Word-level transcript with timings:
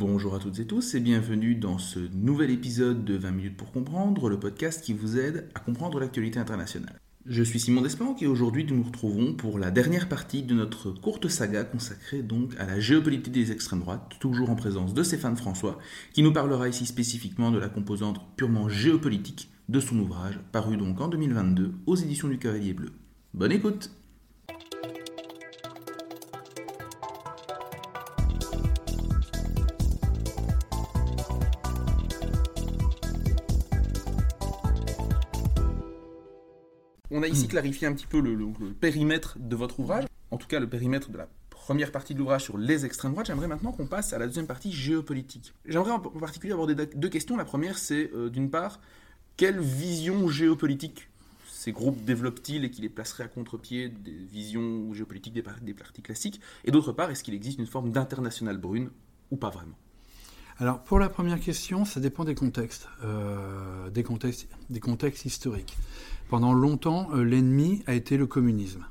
Bonjour 0.00 0.34
à 0.34 0.38
toutes 0.38 0.58
et 0.58 0.64
tous 0.64 0.94
et 0.94 1.00
bienvenue 1.00 1.56
dans 1.56 1.76
ce 1.76 1.98
nouvel 2.14 2.50
épisode 2.50 3.04
de 3.04 3.18
20 3.18 3.32
minutes 3.32 3.56
pour 3.58 3.70
comprendre, 3.70 4.30
le 4.30 4.40
podcast 4.40 4.82
qui 4.82 4.94
vous 4.94 5.18
aide 5.18 5.50
à 5.54 5.60
comprendre 5.60 6.00
l'actualité 6.00 6.38
internationale. 6.38 6.98
Je 7.26 7.42
suis 7.42 7.60
Simon 7.60 7.82
Desplanques 7.82 8.22
et 8.22 8.26
aujourd'hui 8.26 8.64
nous 8.64 8.76
nous 8.76 8.82
retrouvons 8.84 9.34
pour 9.34 9.58
la 9.58 9.70
dernière 9.70 10.08
partie 10.08 10.42
de 10.42 10.54
notre 10.54 10.90
courte 10.90 11.28
saga 11.28 11.64
consacrée 11.64 12.22
donc 12.22 12.54
à 12.58 12.64
la 12.64 12.80
géopolitique 12.80 13.34
des 13.34 13.52
extrêmes 13.52 13.80
droites, 13.80 14.16
toujours 14.20 14.48
en 14.48 14.56
présence 14.56 14.94
de 14.94 15.02
Stéphane 15.02 15.36
François, 15.36 15.78
qui 16.14 16.22
nous 16.22 16.32
parlera 16.32 16.66
ici 16.66 16.86
spécifiquement 16.86 17.50
de 17.50 17.58
la 17.58 17.68
composante 17.68 18.22
purement 18.36 18.70
géopolitique 18.70 19.50
de 19.68 19.80
son 19.80 19.98
ouvrage, 19.98 20.40
paru 20.50 20.78
donc 20.78 20.98
en 21.02 21.08
2022 21.08 21.74
aux 21.84 21.96
éditions 21.96 22.28
du 22.28 22.38
Cavalier 22.38 22.72
Bleu. 22.72 22.92
Bonne 23.34 23.52
écoute 23.52 23.90
Clarifié 37.50 37.88
un 37.88 37.92
petit 37.94 38.06
peu 38.06 38.20
le, 38.20 38.36
périmètre 38.80 39.36
de 39.40 39.56
votre 39.56 39.80
ouvrage, 39.80 40.04
en 40.30 40.36
tout 40.36 40.46
cas 40.46 40.60
le 40.60 40.68
périmètre 40.68 41.10
de 41.10 41.18
la 41.18 41.28
première 41.50 41.90
partie 41.90 42.14
de 42.14 42.20
l'ouvrage 42.20 42.44
sur 42.44 42.56
les 42.56 42.86
extrêmes 42.86 43.10
droites. 43.10 43.26
J'aimerais 43.26 43.48
maintenant 43.48 43.72
qu'on 43.72 43.86
passe 43.86 44.12
à 44.12 44.18
la 44.18 44.26
deuxième 44.26 44.46
partie 44.46 44.70
géopolitique. 44.70 45.52
J'aimerais 45.66 45.90
en 45.90 45.98
particulier 45.98 46.52
aborder 46.52 46.74
deux 46.74 47.08
questions. 47.08 47.36
La 47.36 47.44
première, 47.44 47.76
c'est 47.76 48.12
euh, 48.14 48.30
d'une 48.30 48.50
part, 48.50 48.80
quelle 49.36 49.58
vision 49.58 50.28
géopolitique 50.28 51.08
ces 51.50 51.72
groupes 51.72 52.04
développent-ils 52.04 52.64
et 52.64 52.70
qui 52.70 52.82
les 52.82 52.88
placerait 52.88 53.24
à 53.24 53.28
contre-pied 53.28 53.88
des 53.88 54.12
visions 54.12 54.94
géopolitiques 54.94 55.34
des, 55.34 55.44
des 55.62 55.74
partis 55.74 56.02
classiques? 56.02 56.40
Et 56.64 56.70
d'autre 56.70 56.92
part, 56.92 57.10
est-ce 57.10 57.24
qu'il 57.24 57.34
existe 57.34 57.58
une 57.58 57.66
forme 57.66 57.90
d'internationale 57.90 58.58
brune 58.58 58.90
ou 59.32 59.36
pas 59.36 59.50
vraiment? 59.50 59.76
Alors 60.60 60.84
pour 60.84 60.98
la 60.98 61.08
première 61.08 61.40
question, 61.40 61.86
ça 61.86 62.00
dépend 62.00 62.24
des 62.24 62.34
contextes, 62.34 62.86
euh, 63.02 63.88
des 63.88 64.02
contextes, 64.02 64.46
des 64.68 64.80
contextes 64.80 65.24
historiques. 65.24 65.74
Pendant 66.30 66.52
longtemps, 66.52 67.10
euh, 67.12 67.24
l'ennemi 67.24 67.82
a 67.88 67.94
été 67.94 68.16
le 68.16 68.24
communisme. 68.24 68.86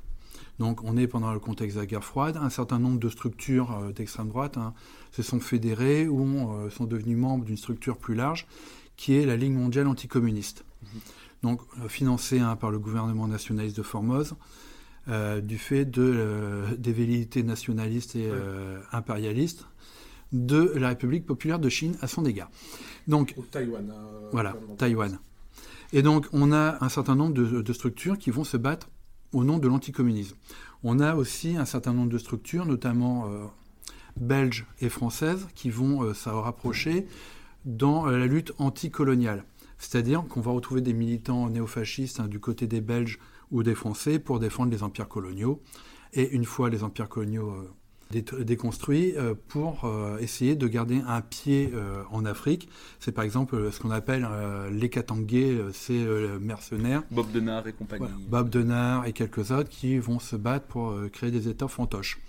Donc 0.59 0.83
on 0.83 0.97
est 0.97 1.07
pendant 1.07 1.31
le 1.31 1.39
contexte 1.39 1.77
de 1.77 1.81
la 1.81 1.85
guerre 1.85 2.03
froide, 2.03 2.35
un 2.35 2.49
certain 2.49 2.79
nombre 2.79 2.99
de 2.99 3.07
structures 3.07 3.71
euh, 3.71 3.91
d'extrême 3.93 4.27
droite 4.27 4.57
hein, 4.57 4.73
se 5.13 5.23
sont 5.23 5.39
fédérées 5.39 6.09
ou 6.09 6.21
euh, 6.51 6.69
sont 6.69 6.83
devenues 6.83 7.15
membres 7.15 7.45
d'une 7.45 7.55
structure 7.55 7.95
plus 7.95 8.13
large 8.13 8.45
qui 8.97 9.15
est 9.15 9.25
la 9.25 9.37
Ligue 9.37 9.53
mondiale 9.53 9.87
anticommuniste. 9.87 10.65
Mhm. 10.83 10.99
Donc 11.43 11.61
financée 11.87 12.39
hein, 12.39 12.57
par 12.57 12.71
le 12.71 12.79
gouvernement 12.79 13.25
nationaliste 13.25 13.77
de 13.77 13.83
Formose, 13.83 14.35
du 15.41 15.57
fait 15.57 15.85
de, 15.85 16.65
des 16.77 16.91
velléités 16.91 17.41
nationalistes 17.41 18.17
et 18.17 18.29
impérialistes 18.91 19.65
de 20.33 20.73
la 20.75 20.89
République 20.89 21.25
populaire 21.25 21.57
de 21.57 21.69
Chine 21.69 21.95
à 22.01 22.07
son 22.07 22.25
égard. 22.25 22.51
Donc, 23.07 23.33
Taïwan. 23.49 23.91
voilà, 24.33 24.53
Taïwan. 24.77 25.17
Et 25.91 26.01
donc, 26.01 26.27
on 26.33 26.51
a 26.51 26.77
un 26.83 26.89
certain 26.89 27.15
nombre 27.15 27.33
de, 27.33 27.73
structures 27.73 28.17
qui 28.17 28.29
vont 28.29 28.43
se 28.43 28.57
battre 28.57 28.89
au 29.33 29.43
nom 29.43 29.57
de 29.57 29.67
l'anticommunisme. 29.67 30.35
On 30.83 30.99
a 30.99 31.15
aussi 31.15 31.57
un 31.57 31.65
certain 31.65 31.93
nombre 31.93 32.09
de 32.09 32.17
structures, 32.17 32.65
notamment 32.65 33.27
euh, 33.27 33.45
belges 34.17 34.65
et 34.79 34.89
françaises, 34.89 35.47
qui 35.55 35.69
vont 35.69 36.03
euh, 36.03 36.13
se 36.13 36.29
rapprocher 36.29 37.07
dans 37.65 38.07
euh, 38.07 38.17
la 38.17 38.27
lutte 38.27 38.53
anticoloniale. 38.59 39.45
C'est-à-dire 39.77 40.23
qu'on 40.27 40.41
va 40.41 40.51
retrouver 40.51 40.81
des 40.81 40.93
militants 40.93 41.49
néofascistes 41.49 42.19
hein, 42.19 42.27
du 42.27 42.39
côté 42.39 42.67
des 42.67 42.81
Belges 42.81 43.19
ou 43.51 43.63
des 43.63 43.75
Français 43.75 44.19
pour 44.19 44.39
défendre 44.39 44.71
les 44.71 44.83
empires 44.83 45.07
coloniaux. 45.07 45.61
Et 46.13 46.29
une 46.29 46.45
fois 46.45 46.69
les 46.69 46.83
empires 46.83 47.09
coloniaux 47.09 47.67
déconstruit 48.11 49.13
euh, 49.15 49.35
pour 49.49 49.85
euh, 49.85 50.17
essayer 50.17 50.55
de 50.55 50.67
garder 50.67 51.01
un 51.07 51.21
pied 51.21 51.71
euh, 51.73 52.01
en 52.11 52.25
Afrique. 52.25 52.67
C'est 52.99 53.11
par 53.11 53.23
exemple 53.23 53.71
ce 53.71 53.79
qu'on 53.79 53.91
appelle 53.91 54.27
les 54.71 54.89
Katangais, 54.89 55.57
c'est 55.73 56.05
mercenaires. 56.39 57.03
Bob 57.11 57.31
Denard 57.31 57.67
et 57.67 57.73
compagnie. 57.73 58.07
Bob 58.27 58.49
Denard 58.49 59.05
et 59.05 59.13
quelques 59.13 59.51
autres 59.51 59.69
qui 59.69 59.97
vont 59.99 60.19
se 60.19 60.35
battre 60.35 60.65
pour 60.65 60.95
créer 61.11 61.31
des 61.31 61.47
États 61.47 61.67
fantoches. 61.67 62.19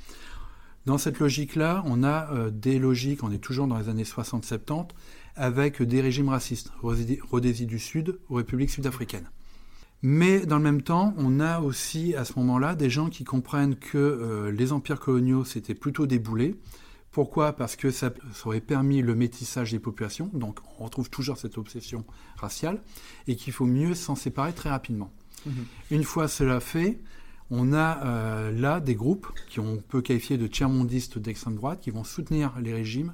Dans 0.86 0.98
cette 0.98 1.18
logique-là, 1.18 1.82
on 1.86 2.04
a 2.04 2.50
des 2.50 2.78
logiques, 2.78 3.22
on 3.22 3.30
est 3.30 3.38
toujours 3.38 3.66
dans 3.66 3.78
les 3.78 3.88
années 3.88 4.04
60-70, 4.04 4.88
avec 5.36 5.82
des 5.82 6.00
régimes 6.00 6.28
racistes, 6.28 6.72
Rhodésie 6.82 7.66
du 7.66 7.78
Sud 7.78 8.18
ou 8.28 8.34
République 8.34 8.70
sud-africaine. 8.70 9.28
Mais 10.02 10.46
dans 10.46 10.56
le 10.56 10.62
même 10.62 10.82
temps, 10.82 11.14
on 11.18 11.40
a 11.40 11.60
aussi 11.60 12.14
à 12.14 12.24
ce 12.24 12.38
moment-là 12.38 12.74
des 12.74 12.88
gens 12.88 13.10
qui 13.10 13.24
comprennent 13.24 13.76
que 13.76 13.98
euh, 13.98 14.50
les 14.50 14.72
empires 14.72 14.98
coloniaux, 14.98 15.44
c'était 15.44 15.74
plutôt 15.74 16.06
des 16.06 16.18
boulets. 16.18 16.56
Pourquoi? 17.10 17.52
Parce 17.52 17.76
que 17.76 17.90
ça, 17.90 18.12
aurait 18.44 18.60
permis 18.60 19.02
le 19.02 19.14
métissage 19.14 19.72
des 19.72 19.78
populations, 19.78 20.30
donc 20.32 20.58
on 20.78 20.84
retrouve 20.84 21.10
toujours 21.10 21.36
cette 21.36 21.58
obsession 21.58 22.04
raciale, 22.36 22.80
et 23.26 23.36
qu'il 23.36 23.52
faut 23.52 23.66
mieux 23.66 23.94
s'en 23.94 24.14
séparer 24.14 24.52
très 24.52 24.70
rapidement. 24.70 25.10
Mhm. 25.44 25.64
Une 25.90 26.04
fois 26.04 26.28
cela 26.28 26.60
fait, 26.60 27.00
on 27.50 27.72
a 27.72 28.06
euh, 28.06 28.52
là 28.52 28.80
des 28.80 28.94
groupes 28.94 29.26
qui 29.48 29.58
on 29.58 29.78
peut 29.78 30.02
qualifier 30.02 30.38
de 30.38 30.46
tiers-mondistes 30.46 31.18
d'extrême 31.18 31.56
droite, 31.56 31.80
qui 31.80 31.90
vont 31.90 32.04
soutenir 32.04 32.58
les 32.60 32.72
régimes 32.72 33.12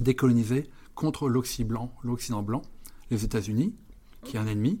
décolonisés 0.00 0.70
contre 0.94 1.28
l'Occident 1.28 1.68
blanc, 1.68 1.94
l'Occident 2.04 2.42
blanc, 2.42 2.62
les 3.10 3.24
États-Unis, 3.24 3.74
qui 4.24 4.36
est 4.36 4.40
un 4.40 4.46
ennemi, 4.46 4.80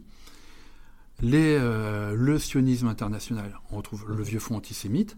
les, 1.22 1.56
euh, 1.58 2.14
le 2.16 2.38
sionisme 2.38 2.88
international, 2.88 3.60
on 3.70 3.76
retrouve 3.76 4.04
le 4.08 4.22
vieux 4.22 4.40
fond 4.40 4.56
antisémite, 4.56 5.16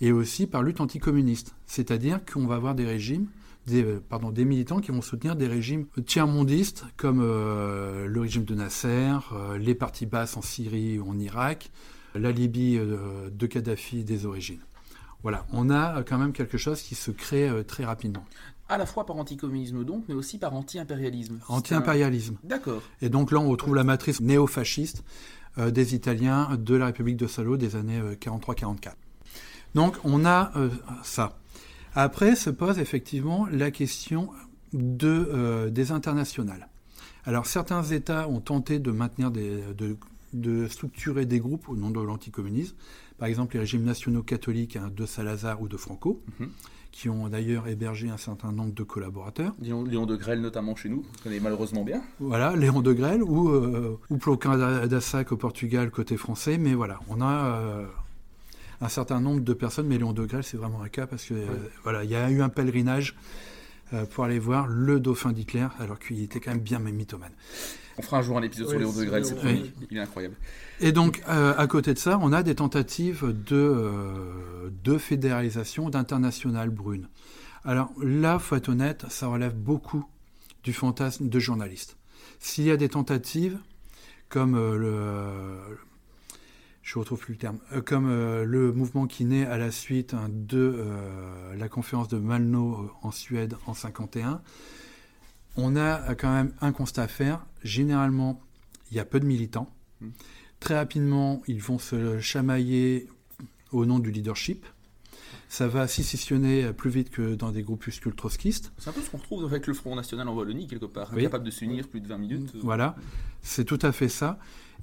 et 0.00 0.12
aussi 0.12 0.46
par 0.46 0.62
lutte 0.62 0.80
anticommuniste. 0.80 1.54
C'est-à-dire 1.66 2.20
qu'on 2.24 2.46
va 2.46 2.56
avoir 2.56 2.74
des 2.74 2.84
régimes, 2.84 3.26
des, 3.66 3.82
euh, 3.82 4.02
pardon, 4.06 4.30
des 4.30 4.44
militants 4.44 4.80
qui 4.80 4.92
vont 4.92 5.00
soutenir 5.00 5.34
des 5.34 5.48
régimes 5.48 5.86
tiers-mondistes, 6.04 6.84
comme 6.98 7.20
euh, 7.22 8.06
le 8.06 8.20
régime 8.20 8.44
de 8.44 8.54
Nasser, 8.54 9.12
les 9.58 9.74
partis 9.74 10.06
basses 10.06 10.36
en 10.36 10.42
Syrie 10.42 10.98
ou 10.98 11.08
en 11.08 11.18
Irak, 11.18 11.70
la 12.14 12.32
Libye 12.32 12.78
de 12.78 13.46
Kadhafi 13.46 14.04
des 14.04 14.24
origines. 14.24 14.60
Voilà, 15.22 15.46
on 15.52 15.70
a 15.70 16.02
quand 16.02 16.18
même 16.18 16.32
quelque 16.32 16.56
chose 16.56 16.82
qui 16.82 16.94
se 16.94 17.10
crée 17.10 17.50
très 17.66 17.84
rapidement 17.84 18.24
à 18.68 18.78
la 18.78 18.86
fois 18.86 19.06
par 19.06 19.16
anticommunisme 19.16 19.84
donc, 19.84 20.04
mais 20.08 20.14
aussi 20.14 20.38
par 20.38 20.52
anti-impérialisme. 20.52 21.38
Anti-impérialisme. 21.46 22.36
D'accord. 22.42 22.82
Et 23.00 23.08
donc 23.08 23.30
là, 23.30 23.38
on 23.38 23.48
retrouve 23.48 23.76
la 23.76 23.84
matrice 23.84 24.20
néo-fasciste 24.20 25.04
des 25.56 25.94
Italiens 25.94 26.56
de 26.58 26.74
la 26.74 26.86
République 26.86 27.16
de 27.16 27.26
Salo 27.26 27.56
des 27.56 27.76
années 27.76 28.00
43-44. 28.20 28.88
Euh, 28.88 28.90
donc 29.74 29.96
on 30.04 30.24
a 30.24 30.52
euh, 30.56 30.68
ça. 31.02 31.38
Après 31.94 32.36
se 32.36 32.50
pose 32.50 32.78
effectivement 32.78 33.46
la 33.50 33.70
question 33.70 34.30
de, 34.72 35.68
des 35.70 35.92
internationales. 35.92 36.68
Alors 37.24 37.46
certains 37.46 37.82
États 37.82 38.28
ont 38.28 38.40
tenté 38.40 38.78
de 38.78 38.90
maintenir 38.90 39.30
de, 39.30 40.68
structurer 40.68 41.24
des 41.24 41.38
groupes 41.38 41.68
au 41.68 41.76
nom 41.76 41.90
de 41.90 42.00
l'anticommunisme, 42.00 42.76
par 43.18 43.28
exemple 43.28 43.54
les 43.54 43.60
régimes 43.60 43.84
nationaux 43.84 44.22
catholiques 44.22 44.76
hein, 44.76 44.90
de 44.94 45.06
Salazar 45.06 45.62
ou 45.62 45.68
de 45.68 45.76
Franco. 45.76 46.22
Mhm 46.38 46.50
qui 46.96 47.10
ont 47.10 47.28
d'ailleurs 47.28 47.68
hébergé 47.68 48.08
un 48.08 48.16
certain 48.16 48.52
nombre 48.52 48.72
de 48.72 48.82
collaborateurs. 48.82 49.54
Léon, 49.60 49.82
de 49.82 50.16
Grelle 50.16 50.40
notamment 50.40 50.74
chez 50.74 50.88
nous, 50.88 51.02
qu'on 51.02 51.24
connaît 51.24 51.40
malheureusement 51.40 51.84
bien. 51.84 52.00
Voilà, 52.20 52.56
Léon 52.56 52.80
de 52.80 52.94
Grelle 52.94 53.22
ou, 53.22 53.50
euh, 53.50 53.98
ou 54.08 54.16
Ploquin 54.16 54.86
d'Assac 54.86 55.30
au 55.30 55.36
Portugal 55.36 55.90
côté 55.90 56.16
français, 56.16 56.56
mais 56.56 56.72
voilà, 56.72 57.00
on 57.10 57.20
a 57.20 57.60
euh, 57.60 57.84
un 58.80 58.88
certain 58.88 59.20
nombre 59.20 59.42
de 59.42 59.52
personnes, 59.52 59.88
mais 59.88 59.98
Léon 59.98 60.14
de 60.14 60.24
Grelle 60.24 60.42
c'est 60.42 60.56
vraiment 60.56 60.80
un 60.80 60.88
cas 60.88 61.06
parce 61.06 61.26
que 61.26 61.34
euh, 61.34 61.46
voilà, 61.82 62.02
il 62.02 62.08
y 62.08 62.16
a 62.16 62.30
eu 62.30 62.40
un 62.40 62.48
pèlerinage 62.48 63.14
pour 64.10 64.24
aller 64.24 64.38
voir 64.38 64.66
le 64.66 65.00
dauphin 65.00 65.32
d'Hitler, 65.32 65.68
alors 65.78 65.98
qu'il 65.98 66.22
était 66.22 66.40
quand 66.40 66.50
même 66.50 66.60
bien 66.60 66.78
mythomane. 66.78 67.32
On 67.98 68.02
fera 68.02 68.18
un 68.18 68.22
jour 68.22 68.36
un 68.36 68.42
épisode 68.42 68.68
sur 68.68 68.78
Léon 68.78 68.92
de 68.92 69.04
Grelle, 69.04 69.24
c'est 69.24 69.36
il 69.90 69.96
est 69.96 70.00
incroyable. 70.00 70.36
Et 70.80 70.92
donc, 70.92 71.22
euh, 71.28 71.54
à 71.56 71.66
côté 71.66 71.94
de 71.94 71.98
ça, 71.98 72.18
on 72.20 72.32
a 72.32 72.42
des 72.42 72.54
tentatives 72.54 73.24
de, 73.26 73.56
euh, 73.56 74.70
de 74.84 74.98
fédéralisation 74.98 75.88
d'international 75.88 76.68
brune. 76.68 77.08
Alors 77.64 77.90
là, 78.02 78.38
faut 78.38 78.56
être 78.56 78.68
honnête, 78.68 79.06
ça 79.08 79.28
relève 79.28 79.54
beaucoup 79.54 80.04
du 80.62 80.72
fantasme 80.72 81.28
de 81.28 81.38
journalistes. 81.38 81.96
S'il 82.38 82.64
y 82.64 82.70
a 82.70 82.76
des 82.76 82.90
tentatives, 82.90 83.58
comme 84.28 84.56
le, 84.56 85.58
je 86.86 87.00
retrouve 87.00 87.18
plus 87.18 87.32
le 87.32 87.38
terme, 87.38 87.58
euh, 87.72 87.82
comme 87.82 88.08
euh, 88.08 88.44
le 88.44 88.72
mouvement 88.72 89.08
qui 89.08 89.24
naît 89.24 89.44
à 89.44 89.58
la 89.58 89.72
suite 89.72 90.14
hein, 90.14 90.28
de 90.30 90.72
euh, 90.76 91.56
la 91.56 91.68
conférence 91.68 92.06
de 92.06 92.16
Malno 92.16 92.92
en 93.02 93.10
Suède 93.10 93.56
en 93.66 93.74
51, 93.74 94.40
on 95.56 95.74
a 95.74 96.14
quand 96.14 96.32
même 96.32 96.52
un 96.60 96.70
constat 96.70 97.02
à 97.02 97.08
faire. 97.08 97.44
Généralement, 97.64 98.40
il 98.90 98.96
y 98.96 99.00
a 99.00 99.04
peu 99.04 99.18
de 99.18 99.26
militants. 99.26 99.68
Hmm. 100.00 100.10
Très 100.60 100.76
rapidement, 100.76 101.42
ils 101.48 101.60
vont 101.60 101.80
se 101.80 102.20
chamailler 102.20 103.08
au 103.72 103.84
nom 103.84 103.98
du 103.98 104.12
leadership. 104.12 104.64
Ça 105.48 105.68
va 105.68 105.86
scissionner 105.86 106.72
plus 106.72 106.90
vite 106.90 107.10
que 107.10 107.34
dans 107.34 107.52
des 107.52 107.62
groupuscules 107.62 108.14
trotskistes. 108.14 108.72
C'est 108.78 108.90
un 108.90 108.92
peu 108.92 109.00
ce 109.00 109.10
qu'on 109.10 109.18
retrouve 109.18 109.44
avec 109.44 109.66
le 109.66 109.74
Front 109.74 109.94
National 109.94 110.28
en 110.28 110.34
Wallonie, 110.34 110.66
quelque 110.66 110.86
part, 110.86 111.12
incapable 111.12 111.44
de 111.44 111.50
s'unir 111.50 111.88
plus 111.88 112.00
de 112.00 112.08
20 112.08 112.18
minutes. 112.18 112.52
Voilà, 112.62 112.96
c'est 113.42 113.64
tout 113.64 113.78
à 113.82 113.92
fait 113.92 114.08
ça. 114.08 114.38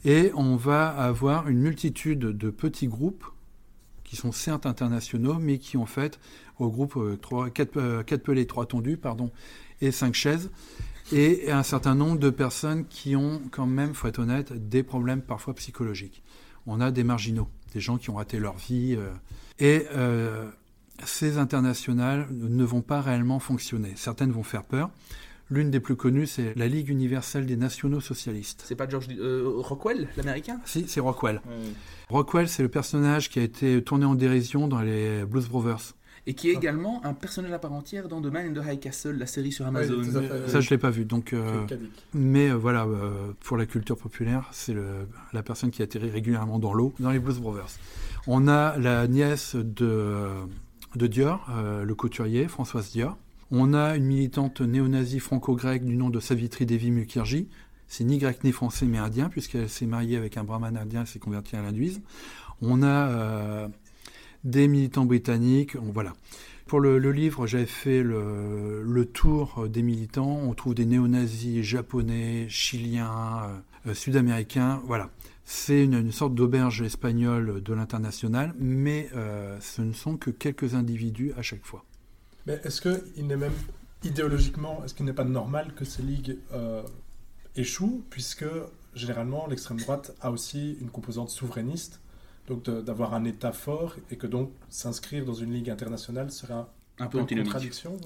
Et 0.05 0.31
on 0.35 0.55
va 0.55 0.89
avoir 0.89 1.47
une 1.49 1.59
multitude 1.59 2.19
de 2.19 2.49
petits 2.49 2.87
groupes 2.87 3.25
qui 4.03 4.15
sont 4.15 4.31
certes 4.31 4.65
internationaux, 4.65 5.37
mais 5.39 5.59
qui 5.59 5.77
en 5.77 5.85
fait 5.85 6.19
regroupent 6.57 7.19
4, 7.53 8.03
4 8.03 8.23
pelés, 8.23 8.47
3 8.47 8.65
tondus, 8.67 8.97
pardon, 8.97 9.31
et 9.81 9.91
5 9.91 10.13
chaises, 10.13 10.51
et 11.11 11.51
un 11.51 11.63
certain 11.63 11.95
nombre 11.95 12.19
de 12.19 12.29
personnes 12.29 12.85
qui 12.85 13.15
ont 13.15 13.41
quand 13.51 13.65
même, 13.65 13.93
faut 13.93 14.07
être 14.07 14.19
honnête, 14.19 14.53
des 14.69 14.83
problèmes 14.83 15.21
parfois 15.21 15.53
psychologiques. 15.55 16.23
On 16.65 16.79
a 16.79 16.91
des 16.91 17.03
marginaux, 17.03 17.49
des 17.73 17.79
gens 17.79 17.97
qui 17.97 18.09
ont 18.09 18.15
raté 18.15 18.39
leur 18.39 18.57
vie, 18.57 18.97
et 19.59 19.85
ces 21.05 21.37
internationales 21.37 22.27
ne 22.31 22.63
vont 22.63 22.81
pas 22.81 23.01
réellement 23.01 23.39
fonctionner. 23.39 23.93
Certaines 23.95 24.31
vont 24.31 24.43
faire 24.43 24.63
peur. 24.63 24.89
L'une 25.49 25.69
des 25.69 25.79
plus 25.79 25.95
connues, 25.95 26.25
c'est 26.25 26.55
la 26.55 26.67
Ligue 26.67 26.89
universelle 26.89 27.45
des 27.45 27.57
nationaux 27.57 27.99
socialistes. 27.99 28.63
C'est 28.65 28.75
pas 28.75 28.87
George 28.87 29.07
euh, 29.11 29.43
Rockwell, 29.57 30.07
l'américain? 30.17 30.59
Si, 30.65 30.85
c'est 30.87 30.99
Rockwell. 30.99 31.41
Rockwell, 32.09 32.47
c'est 32.47 32.63
le 32.63 32.69
personnage 32.69 33.29
qui 33.29 33.39
a 33.39 33.43
été 33.43 33.83
tourné 33.83 34.05
en 34.05 34.15
dérision 34.15 34.67
dans 34.67 34.81
les 34.81 35.25
Blues 35.25 35.47
Brothers. 35.47 35.93
Et 36.25 36.35
qui 36.35 36.49
est 36.49 36.53
également 36.53 37.03
un 37.05 37.13
personnage 37.13 37.51
à 37.51 37.59
part 37.59 37.73
entière 37.73 38.07
dans 38.07 38.21
The 38.21 38.27
Man 38.27 38.45
in 38.45 38.53
the 38.53 38.65
High 38.65 38.79
Castle, 38.79 39.17
la 39.17 39.25
série 39.25 39.51
sur 39.51 39.65
Amazon. 39.65 40.01
ça, 40.47 40.61
je 40.61 40.69
l'ai 40.69 40.77
pas 40.77 40.89
vu. 40.89 41.03
Donc, 41.03 41.33
euh, 41.33 41.65
mais 42.13 42.49
euh, 42.49 42.53
voilà, 42.53 42.87
pour 43.41 43.57
la 43.57 43.65
culture 43.65 43.97
populaire, 43.97 44.47
c'est 44.51 44.75
la 45.33 45.43
personne 45.43 45.69
qui 45.69 45.81
atterrit 45.81 46.09
régulièrement 46.09 46.59
dans 46.59 46.73
l'eau 46.73 46.93
dans 46.99 47.11
les 47.11 47.19
Blues 47.19 47.39
Brothers. 47.39 47.77
On 48.25 48.47
a 48.47 48.77
la 48.77 49.05
nièce 49.07 49.55
de 49.55 50.29
de 50.95 51.07
Dior, 51.07 51.45
euh, 51.49 51.83
le 51.83 51.95
couturier, 51.95 52.47
Françoise 52.47 52.91
Dior. 52.91 53.17
On 53.51 53.73
a 53.73 53.95
une 53.95 54.05
militante 54.05 54.61
néo-nazie 54.61 55.19
franco-grecque 55.19 55.83
du 55.83 55.95
nom 55.95 56.09
de 56.09 56.19
Savitri 56.19 56.65
Devi 56.65 56.91
Mukherjee. 56.91 57.49
C'est 57.87 58.03
ni 58.03 58.17
grec 58.17 58.43
ni 58.43 58.51
français 58.51 58.85
mais 58.85 58.97
indien, 58.97 59.29
puisqu'elle 59.29 59.69
s'est 59.69 59.85
mariée 59.85 60.17
avec 60.17 60.37
un 60.37 60.43
brahman 60.43 60.75
indien 60.77 61.03
et 61.03 61.05
s'est 61.05 61.19
convertie 61.19 61.55
à 61.55 61.61
l'hindouisme. 61.61 62.01
On 62.61 62.81
a 62.81 63.09
euh, 63.09 63.67
des 64.43 64.67
militants 64.67 65.05
britanniques, 65.05 65.75
voilà. 65.75 66.13
Pour 66.65 66.79
le, 66.79 66.97
livre, 67.11 67.45
j'avais 67.45 67.65
fait 67.65 68.01
le, 68.01 69.05
tour 69.13 69.67
des 69.67 69.81
militants. 69.81 70.39
On 70.43 70.53
trouve 70.53 70.73
des 70.73 70.85
néo-nazis 70.85 71.61
japonais, 71.61 72.47
chiliens, 72.49 73.61
euh, 73.85 73.93
sud-américains, 73.93 74.81
voilà. 74.85 75.09
C'est 75.45 75.83
une, 75.83 76.11
sorte 76.11 76.35
d'auberge 76.35 76.81
espagnole 76.81 77.61
de 77.61 77.73
l'international, 77.73 78.53
mais 78.57 79.09
euh, 79.13 79.57
ce 79.59 79.81
ne 79.81 79.91
sont 79.91 80.15
que 80.15 80.29
quelques 80.29 80.73
individus 80.73 81.33
à 81.37 81.41
chaque 81.41 81.65
fois. 81.65 81.83
Mais 82.47 82.59
est-ce 82.63 82.81
qu'il 82.81 83.27
n'est 83.27 83.35
même 83.35 83.53
idéologiquement, 84.03 84.83
est-ce 84.83 84.93
qu'il 84.93 85.05
n'est 85.05 85.13
pas 85.13 85.25
normal 85.25 85.73
que 85.75 85.85
ces 85.85 86.01
ligues 86.01 86.37
euh, 86.53 86.81
échouent, 87.55 88.03
puisque 88.09 88.45
généralement 88.95 89.47
l'extrême 89.47 89.79
droite 89.79 90.15
a 90.21 90.31
aussi 90.31 90.77
une 90.81 90.89
composante 90.89 91.29
souverainiste, 91.29 91.99
donc 92.47 92.63
d'avoir 92.63 93.13
un 93.13 93.23
État 93.23 93.51
fort, 93.51 93.95
et 94.11 94.17
que 94.17 94.27
donc 94.27 94.51
s'inscrire 94.69 95.25
dans 95.25 95.33
une 95.33 95.53
ligue 95.53 95.69
internationale 95.69 96.31
sera 96.31 96.73
un, 96.99 97.07
peu 97.07 97.19
en 97.19 97.25
contradiction 97.25 97.97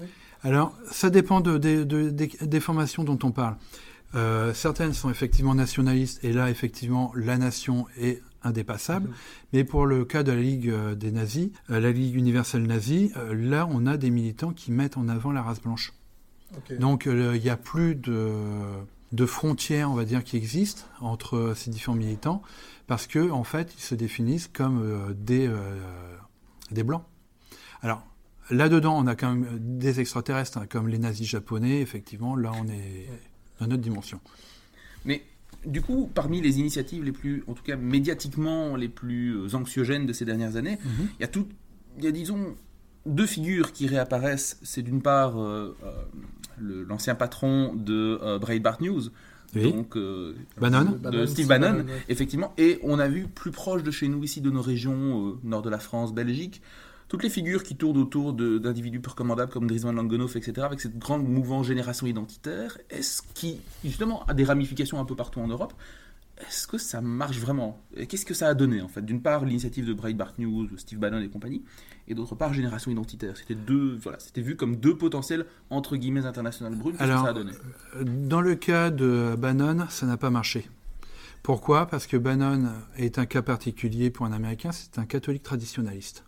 Alors, 0.42 0.74
ça 0.90 1.10
dépend 1.10 1.40
des 1.40 2.60
formations 2.60 3.04
dont 3.04 3.18
on 3.22 3.32
parle. 3.32 3.56
Euh, 4.14 4.54
certaines 4.54 4.94
sont 4.94 5.10
effectivement 5.10 5.54
nationalistes, 5.54 6.24
et 6.24 6.32
là, 6.32 6.50
effectivement, 6.50 7.12
la 7.14 7.36
nation 7.36 7.86
est 7.98 8.22
indépassable. 8.42 9.08
Mhm. 9.08 9.14
Mais 9.52 9.64
pour 9.64 9.86
le 9.86 10.04
cas 10.04 10.22
de 10.22 10.32
la 10.32 10.40
Ligue 10.40 10.70
euh, 10.70 10.94
des 10.94 11.10
nazis, 11.10 11.50
euh, 11.70 11.80
la 11.80 11.92
Ligue 11.92 12.14
universelle 12.14 12.62
nazie, 12.62 13.12
là, 13.32 13.68
on 13.70 13.86
a 13.86 13.96
des 13.96 14.10
militants 14.10 14.52
qui 14.52 14.72
mettent 14.72 14.96
en 14.96 15.08
avant 15.08 15.32
la 15.32 15.42
race 15.42 15.60
blanche. 15.60 15.92
Donc, 16.80 17.04
il 17.04 17.42
n'y 17.42 17.50
a 17.50 17.58
plus 17.58 17.94
de, 17.94 18.32
de, 19.12 19.26
frontières, 19.26 19.90
on 19.90 19.94
va 19.94 20.04
dire, 20.04 20.24
qui 20.24 20.36
existent 20.36 20.84
entre 21.00 21.54
ces 21.56 21.70
différents 21.70 21.96
militants, 21.96 22.42
parce 22.86 23.06
que 23.06 23.30
en 23.30 23.44
fait, 23.44 23.74
ils 23.76 23.82
se 23.82 23.94
définissent 23.94 24.48
comme 24.48 25.14
des, 25.18 25.50
des 26.70 26.82
blancs. 26.82 27.04
Alors, 27.82 28.04
là-dedans, 28.50 28.98
on 28.98 29.06
a 29.06 29.14
quand 29.14 29.34
même 29.34 29.58
des 29.60 30.00
extraterrestres, 30.00 30.58
hein, 30.58 30.66
comme 30.68 30.88
les 30.88 30.98
nazis 30.98 31.28
japonais, 31.28 31.80
effectivement, 31.80 32.36
là, 32.36 32.52
on 32.54 32.66
est 32.68 33.06
dans 33.60 33.66
notre 33.66 33.82
dimension. 33.82 34.20
Mais 35.04 35.22
du 35.66 35.82
coup, 35.82 36.10
parmi 36.14 36.40
les 36.40 36.58
initiatives 36.58 37.04
les 37.04 37.12
plus, 37.12 37.44
en 37.46 37.54
tout 37.54 37.62
cas 37.62 37.76
médiatiquement, 37.76 38.76
les 38.76 38.88
plus 38.88 39.36
euh, 39.36 39.54
anxiogènes 39.54 40.06
de 40.06 40.12
ces 40.12 40.24
dernières 40.24 40.56
années, 40.56 40.78
mhm. 40.84 41.08
il 41.18 41.20
y 41.20 41.24
a 41.24 41.28
tout, 41.28 41.46
il 41.98 42.04
y 42.04 42.06
a 42.06 42.12
disons 42.12 42.56
deux 43.06 43.26
figures 43.26 43.72
qui 43.72 43.86
réapparaissent. 43.86 44.58
C'est 44.62 44.82
d'une 44.82 45.02
part 45.02 45.40
euh, 45.40 45.76
euh, 45.84 45.92
l'ancien 46.60 47.14
patron 47.14 47.74
de 47.74 48.38
Breitbart 48.38 48.82
News, 48.82 49.10
donc 49.54 49.96
Bannon. 50.58 50.98
de 51.10 51.26
Steve 51.26 51.48
Bannon, 51.48 51.84
effectivement, 52.08 52.52
et 52.58 52.78
on 52.82 52.98
a 52.98 53.08
vu 53.08 53.26
plus 53.26 53.50
proche 53.50 53.82
de 53.82 53.90
chez 53.90 54.08
nous 54.08 54.22
ici, 54.22 54.40
de 54.40 54.50
nos 54.50 54.62
régions, 54.62 55.38
nord 55.42 55.62
de 55.62 55.70
la 55.70 55.78
France, 55.78 56.12
Belgique, 56.12 56.60
toutes 57.08 57.22
les 57.22 57.30
figures 57.30 57.62
qui 57.62 57.74
tournent 57.74 57.96
autour 57.96 58.34
d'individus 58.34 59.00
peu 59.00 59.10
recommandables 59.10 59.50
comme 59.50 59.66
Dries 59.66 59.78
Van 59.78 59.92
Langenhoff, 59.92 60.36
etc., 60.36 60.66
avec 60.66 60.80
cette 60.80 60.98
grande 60.98 61.26
mouvement 61.26 61.62
génération 61.62 62.06
identitaire, 62.06 62.76
est-ce 62.90 63.22
qui, 63.34 63.60
justement, 63.82 64.24
a 64.26 64.34
des 64.34 64.44
ramifications 64.44 65.00
un 65.00 65.04
peu 65.04 65.16
partout 65.16 65.40
en 65.40 65.48
Europe 65.48 65.72
est-ce 66.46 66.66
que 66.66 66.78
ça 66.78 67.00
marche 67.00 67.38
vraiment? 67.38 67.80
Qu'est-ce 68.08 68.26
que 68.26 68.34
ça 68.34 68.48
a 68.48 68.54
donné 68.54 68.80
en 68.80 68.88
fait? 68.88 69.02
D'une 69.02 69.20
part, 69.22 69.44
l'initiative 69.44 69.86
de 69.86 69.92
Breitbart 69.92 70.34
News, 70.38 70.68
Steve 70.76 70.98
Bannon 70.98 71.20
et 71.20 71.28
compagnie, 71.28 71.62
et 72.06 72.14
d'autre 72.14 72.34
part, 72.34 72.54
Génération 72.54 72.90
Identitaire. 72.90 73.36
C'était 73.36 73.54
deux, 73.54 73.98
voilà, 74.02 74.18
c'était 74.18 74.40
vu 74.40 74.56
comme 74.56 74.76
deux 74.76 74.96
potentiels 74.96 75.46
entre 75.70 75.96
guillemets 75.96 76.26
internationales 76.26 76.74
brunes. 76.74 76.96
Qu'est-ce 76.96 77.10
que 77.10 77.18
ça 77.18 77.28
a 77.28 77.32
donné? 77.32 77.52
euh, 77.96 78.04
Dans 78.04 78.40
le 78.40 78.54
cas 78.54 78.90
de 78.90 79.36
Bannon, 79.38 79.86
ça 79.88 80.06
n'a 80.06 80.16
pas 80.16 80.30
marché. 80.30 80.68
Pourquoi? 81.42 81.86
Parce 81.86 82.06
que 82.06 82.16
Bannon 82.16 82.68
est 82.96 83.18
un 83.18 83.26
cas 83.26 83.42
particulier 83.42 84.10
pour 84.10 84.26
un 84.26 84.32
Américain, 84.32 84.72
c'est 84.72 84.98
un 84.98 85.06
catholique 85.06 85.42
traditionnaliste 85.42 86.24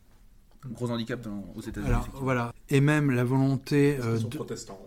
gros 0.73 0.91
handicap 0.91 1.27
aux 1.55 1.61
États-Unis. 1.63 1.91
Voilà, 2.15 2.53
et 2.69 2.83
même 2.83 3.11
la 3.11 3.25
volonté 3.25 3.99
euh, 3.99 4.19
de 4.19 4.37
protestants, 4.37 4.79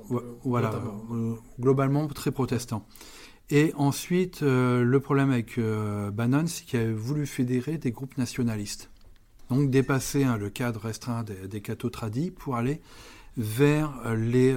voilà, 0.43 0.71
euh, 1.11 1.33
globalement 1.59 2.07
très 2.07 2.31
protestant. 2.31 2.85
Et 3.55 3.71
ensuite, 3.77 4.41
euh, 4.41 4.83
le 4.83 4.99
problème 4.99 5.29
avec 5.29 5.59
Bannon, 5.59 6.47
c'est 6.47 6.65
qu'il 6.65 6.79
a 6.79 6.91
voulu 6.91 7.27
fédérer 7.27 7.77
des 7.77 7.91
groupes 7.91 8.17
nationalistes. 8.17 8.89
Donc 9.51 9.69
dépasser 9.69 10.23
hein, 10.23 10.37
le 10.37 10.49
cadre 10.49 10.79
restreint 10.79 11.23
des, 11.23 11.47
des 11.47 11.61
tradis 11.61 12.31
pour 12.31 12.55
aller 12.55 12.81
vers 13.37 14.15
les, 14.15 14.55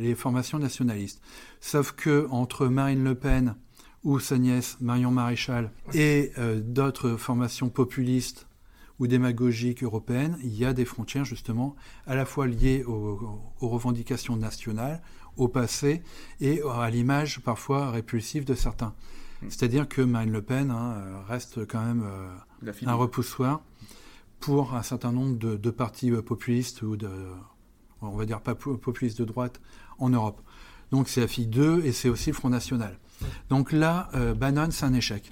les, 0.00 0.14
formations 0.16 0.58
nationalistes. 0.58 1.20
Sauf 1.60 1.92
que 1.92 2.26
entre 2.30 2.66
Marine 2.66 3.04
Le 3.04 3.14
Pen 3.14 3.54
ou 4.02 4.18
sa 4.18 4.36
nièce 4.38 4.78
Marion 4.80 5.12
Maréchal 5.12 5.70
et 5.94 6.32
d'autres 6.64 7.16
formations 7.16 7.68
populistes 7.68 8.46
ou 8.98 9.06
démagogique 9.06 9.82
européenne, 9.82 10.38
il 10.42 10.54
y 10.56 10.64
a 10.64 10.72
des 10.72 10.84
frontières 10.84 11.24
justement 11.24 11.74
à 12.06 12.14
la 12.14 12.24
fois 12.24 12.46
liées 12.46 12.84
aux, 12.84 13.40
revendications 13.60 14.36
nationales, 14.36 15.02
au 15.36 15.48
passé 15.48 16.02
et 16.40 16.60
à 16.62 16.88
l'image 16.90 17.40
parfois 17.40 17.90
répulsive 17.90 18.44
de 18.44 18.54
certains. 18.54 18.94
Hmm. 19.42 19.50
C'est-à-dire 19.50 19.88
que 19.88 20.02
Marine 20.02 20.32
Le 20.32 20.42
Pen 20.42 20.70
hein, 20.70 21.22
reste 21.28 21.66
quand 21.66 21.84
même 21.84 22.04
euh, 22.04 22.72
un 22.86 22.94
repoussoir 22.94 23.62
pour 24.40 24.74
un 24.74 24.82
certain 24.82 25.12
nombre 25.12 25.36
de, 25.36 25.70
partis 25.70 26.10
euh, 26.10 26.22
populistes 26.22 26.82
ou 26.82 26.96
de, 26.96 27.10
on 28.02 28.16
va 28.16 28.26
dire 28.26 28.40
pas 28.40 28.54
populistes 28.54 29.18
de 29.18 29.24
droite 29.24 29.60
en 29.98 30.10
Europe. 30.10 30.40
Donc 30.90 31.08
c'est 31.08 31.20
la 31.20 31.28
fille 31.28 31.46
d'eux 31.46 31.82
et 31.84 31.92
c'est 31.92 32.08
aussi 32.08 32.30
le 32.30 32.34
Front 32.34 32.50
National. 32.50 32.98
Donc 33.48 33.72
là, 33.72 34.08
euh, 34.14 34.34
Bannon, 34.34 34.68
c'est 34.70 34.84
un 34.84 34.94
échec. 34.94 35.30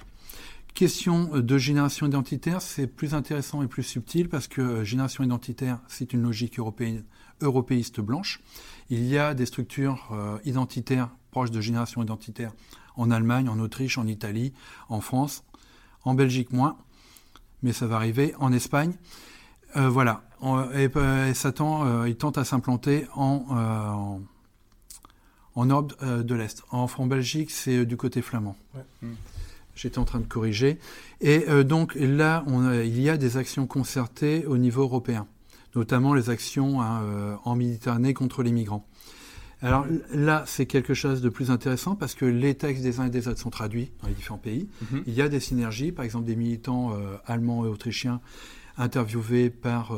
Question 0.73 1.29
euh, 1.35 1.41
de 1.41 1.57
génération 1.57 2.07
identitaire, 2.07 2.61
c'est 2.61 2.87
plus 2.87 3.13
intéressant 3.13 3.61
et 3.61 3.67
plus 3.67 3.83
subtil 3.83 4.29
parce 4.29 4.47
que 4.47 4.61
euh, 4.61 4.83
génération 4.83 5.23
identitaire, 5.23 5.79
c'est 5.87 6.13
une 6.13 6.23
logique 6.23 6.59
européenne, 6.59 7.03
européiste 7.43 8.01
blanche. 8.01 8.41
Il 8.89 9.05
y 9.05 9.17
a 9.17 9.33
des 9.33 9.45
structures 9.45 10.09
euh, 10.11 10.37
identitaires 10.45 11.09
proches 11.31 11.51
de 11.51 11.61
génération 11.61 12.01
identitaire 12.01 12.51
en 12.95 13.11
Allemagne, 13.11 13.49
en 13.49 13.59
Autriche, 13.59 13.97
en 13.97 14.07
Italie, 14.07 14.53
en 14.89 15.01
France, 15.01 15.43
en 16.03 16.13
Belgique 16.13 16.51
moins, 16.51 16.77
mais 17.63 17.73
ça 17.73 17.87
va 17.87 17.95
arriver, 17.95 18.35
en 18.39 18.53
Espagne. 18.53 18.93
voilà. 19.75 20.23
Et, 20.75 20.89
Satan, 21.33 22.05
il 22.05 22.17
tente 22.17 22.37
à 22.37 22.43
s'implanter 22.43 23.07
en, 23.15 24.19
en, 25.55 25.65
Europe 25.65 25.95
de 26.05 26.35
l'Est. 26.35 26.61
En, 26.69 26.85
en 26.95 27.07
Belgique, 27.07 27.49
c'est 27.49 27.85
du 27.85 27.97
côté 27.97 28.21
flamand. 28.21 28.55
Ouais. 28.75 29.09
J'étais 29.75 29.97
en 29.97 30.05
train 30.05 30.19
de 30.19 30.25
corriger. 30.25 30.79
Et 31.21 31.45
euh, 31.49 31.63
donc 31.63 31.95
là, 31.95 32.43
on 32.47 32.71
il 32.71 33.01
y 33.01 33.09
a 33.09 33.17
des 33.17 33.37
actions 33.37 33.65
concertées 33.65 34.45
au 34.45 34.57
niveau 34.57 34.83
européen, 34.83 35.27
notamment 35.75 36.13
les 36.13 36.29
actions 36.29 36.81
hein, 36.81 37.03
euh, 37.03 37.35
en 37.43 37.55
Méditerranée 37.55 38.13
contre 38.13 38.43
les 38.43 38.51
migrants. 38.51 38.87
Alors 39.61 39.85
là, 40.13 40.43
c'est 40.45 40.65
quelque 40.65 40.93
chose 40.93 41.21
de 41.21 41.29
plus 41.29 41.49
intéressant 41.49 41.95
parce 41.95 42.15
que 42.15 42.25
les 42.25 42.53
textes 42.53 42.83
des 42.83 42.99
uns 42.99 43.05
et 43.05 43.09
des 43.09 43.29
autres 43.29 43.39
sont 43.39 43.49
traduits 43.49 43.91
dans 44.01 44.09
les 44.09 44.13
différents 44.13 44.37
pays. 44.37 44.67
Mhm. 44.91 45.03
Il 45.07 45.13
y 45.13 45.21
a 45.21 45.29
des 45.29 45.39
synergies, 45.39 45.93
par 45.93 46.03
exemple 46.03 46.25
des 46.25 46.35
militants 46.35 46.91
euh, 46.91 47.15
allemands 47.25 47.65
et 47.65 47.69
autrichiens 47.69 48.19
interviewés 48.75 49.51
par 49.51 49.95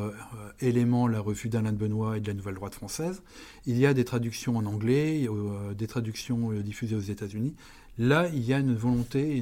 Élément, 0.60 1.08
la 1.08 1.22
revue 1.22 1.48
d'Alain 1.48 1.72
de 1.72 1.78
Benoît 1.78 2.18
et 2.18 2.20
de 2.20 2.28
la 2.28 2.34
Nouvelle 2.34 2.56
Droite 2.56 2.76
française. 2.76 3.24
Il 3.66 3.78
y 3.78 3.86
a 3.86 3.94
des 3.94 4.04
traductions 4.04 4.58
en 4.58 4.66
anglais, 4.66 5.30
des 5.78 5.88
traductions 5.88 6.52
diffusées 6.52 6.98
aux 6.98 7.00
États-Unis. 7.00 7.56
Là, 7.98 8.28
il 8.34 8.44
y 8.44 8.54
a 8.54 8.60
une 8.60 8.76
volonté, 8.76 9.42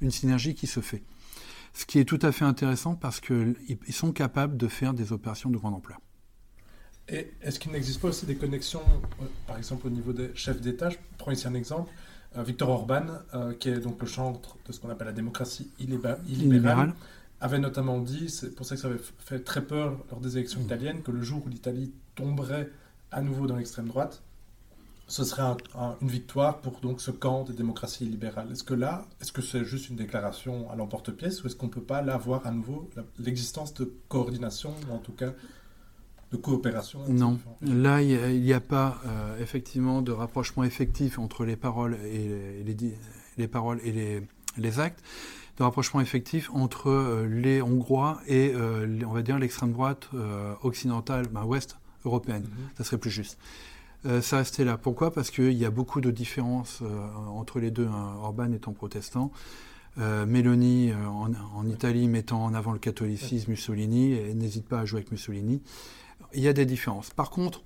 une, 0.00 0.10
synergie 0.10 0.54
qui 0.54 0.66
se 0.66 0.80
fait. 0.80 1.02
Ce 1.72 1.86
qui 1.86 1.98
est 1.98 2.04
tout 2.04 2.18
à 2.22 2.32
fait 2.32 2.44
intéressant 2.44 2.94
parce 2.94 3.20
qu'ils 3.20 3.56
sont 3.90 4.12
capables 4.12 4.56
de 4.56 4.68
faire 4.68 4.94
des 4.94 5.12
opérations 5.12 5.50
de 5.50 5.56
grande 5.56 5.74
ampleur. 5.74 5.98
Et 7.08 7.32
est-ce 7.42 7.58
qu'il 7.58 7.72
n'existe 7.72 8.00
pas 8.00 8.08
aussi 8.08 8.26
des 8.26 8.36
connexions, 8.36 8.82
euh, 9.20 9.24
par 9.46 9.58
exemple 9.58 9.86
au 9.86 9.90
niveau 9.90 10.12
des 10.12 10.30
chefs 10.34 10.60
d'État? 10.60 10.90
Je 10.90 10.96
prends 11.18 11.30
ici 11.30 11.48
un 11.48 11.54
exemple. 11.54 11.90
Euh, 12.36 12.42
Victor 12.42 12.68
Orban, 12.68 13.06
euh, 13.34 13.54
qui 13.54 13.68
est 13.68 13.80
donc 13.80 14.00
le 14.00 14.06
chantre 14.06 14.56
de 14.66 14.72
ce 14.72 14.80
qu'on 14.80 14.88
appelle 14.88 15.08
la 15.08 15.12
démocratie 15.12 15.70
illibérale, 15.78 16.94
avait 17.40 17.58
notamment 17.58 17.98
dit, 17.98 18.30
c'est 18.30 18.54
pour 18.54 18.64
ça 18.64 18.76
que 18.76 18.80
ça 18.80 18.88
avait 18.88 19.00
fait 19.18 19.40
très 19.40 19.62
peur 19.62 19.98
lors 20.10 20.20
des 20.20 20.38
élections 20.38 20.60
mmh. 20.60 20.64
italiennes, 20.64 21.02
que 21.02 21.10
le 21.10 21.22
jour 21.22 21.42
où 21.44 21.48
l'Italie 21.48 21.92
tomberait 22.14 22.70
à 23.10 23.20
nouveau 23.20 23.46
dans 23.46 23.56
l'extrême 23.56 23.88
droite, 23.88 24.22
ce 25.06 25.24
serait 25.24 25.42
une 26.00 26.08
victoire 26.08 26.60
pour 26.60 26.80
donc 26.80 27.00
ce 27.00 27.10
camp 27.10 27.44
des 27.44 27.52
démocraties 27.52 28.04
libérales. 28.04 28.50
Est-ce 28.52 28.64
que 28.64 28.74
là, 28.74 29.04
est-ce 29.20 29.32
que 29.32 29.42
c'est 29.42 29.64
juste 29.64 29.90
une 29.90 29.96
déclaration 29.96 30.70
à 30.70 30.76
l'emporte-pièce 30.76 31.42
ou 31.42 31.46
est-ce 31.46 31.56
qu'on 31.56 31.66
ne 31.66 31.72
peut 31.72 31.82
pas 31.82 32.02
là 32.02 32.16
voir 32.16 32.46
à 32.46 32.50
nouveau 32.50 32.88
l'existence 33.18 33.74
de 33.74 33.92
coordination, 34.08 34.74
ou 34.88 34.94
en 34.94 34.98
tout 34.98 35.12
cas 35.12 35.32
de 36.32 36.36
coopération 36.38 37.00
Non, 37.08 37.38
là 37.60 38.00
il 38.00 38.40
n'y 38.40 38.52
a, 38.52 38.60
pas 38.60 39.00
euh, 39.06 39.38
effectivement 39.40 40.00
de 40.02 40.12
rapprochement 40.12 40.64
effectif 40.64 41.18
entre 41.18 41.44
les 41.44 41.56
paroles 41.56 41.98
et 42.06 42.62
les, 42.64 42.96
les, 43.36 43.48
paroles 43.48 43.80
et 43.84 43.92
les, 43.92 44.22
les, 44.56 44.80
actes, 44.80 45.02
de 45.58 45.62
rapprochement 45.62 46.00
effectif 46.00 46.50
entre 46.54 46.88
euh, 46.88 47.26
les 47.26 47.60
Hongrois 47.60 48.20
et 48.26 48.52
euh, 48.54 48.98
on 49.06 49.12
va 49.12 49.20
dire 49.20 49.38
l'extrême 49.38 49.72
droite 49.72 50.08
occidentale, 50.62 51.28
ben, 51.28 51.44
ouest 51.44 51.76
européenne. 52.06 52.44
Mm-hmm. 52.44 52.78
Ça 52.78 52.84
serait 52.84 52.98
plus 52.98 53.10
juste. 53.10 53.38
Euh, 54.04 54.20
ça 54.20 54.38
restait 54.38 54.64
là. 54.64 54.78
Pourquoi? 54.78 55.12
Parce 55.12 55.30
qu'il 55.30 55.52
y 55.52 55.64
a 55.64 55.70
beaucoup 55.70 56.00
de 56.00 56.10
différences 56.10 56.80
euh, 56.82 57.08
entre 57.28 57.60
les 57.60 57.70
deux. 57.70 57.86
Hein. 57.86 58.16
Orban 58.20 58.52
étant 58.52 58.72
protestant, 58.72 59.30
euh, 59.98 60.26
Meloni 60.26 60.92
en, 60.92 61.66
Italie 61.66 62.08
mettant 62.08 62.44
en 62.44 62.54
avant 62.54 62.72
le 62.72 62.78
catholicisme, 62.78 63.50
Mussolini, 63.50 64.12
et 64.12 64.34
n'hésite 64.34 64.66
pas 64.66 64.80
à 64.80 64.84
jouer 64.84 64.98
avec 64.98 65.12
Mussolini. 65.12 65.62
Il 66.34 66.40
y 66.40 66.48
a 66.48 66.52
des 66.52 66.66
différences. 66.66 67.10
Par 67.10 67.30
contre, 67.30 67.62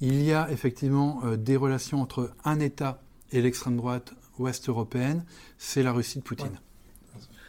il 0.00 0.22
y 0.22 0.32
a 0.32 0.50
effectivement 0.50 1.22
des 1.36 1.56
relations 1.56 2.02
entre 2.02 2.34
un 2.44 2.60
État 2.60 3.00
et 3.32 3.40
l'extrême 3.40 3.76
droite 3.76 4.12
ouest 4.38 4.68
européenne, 4.68 5.24
c'est 5.58 5.82
la 5.82 5.92
Russie 5.92 6.18
de 6.18 6.24
Poutine. 6.24 6.60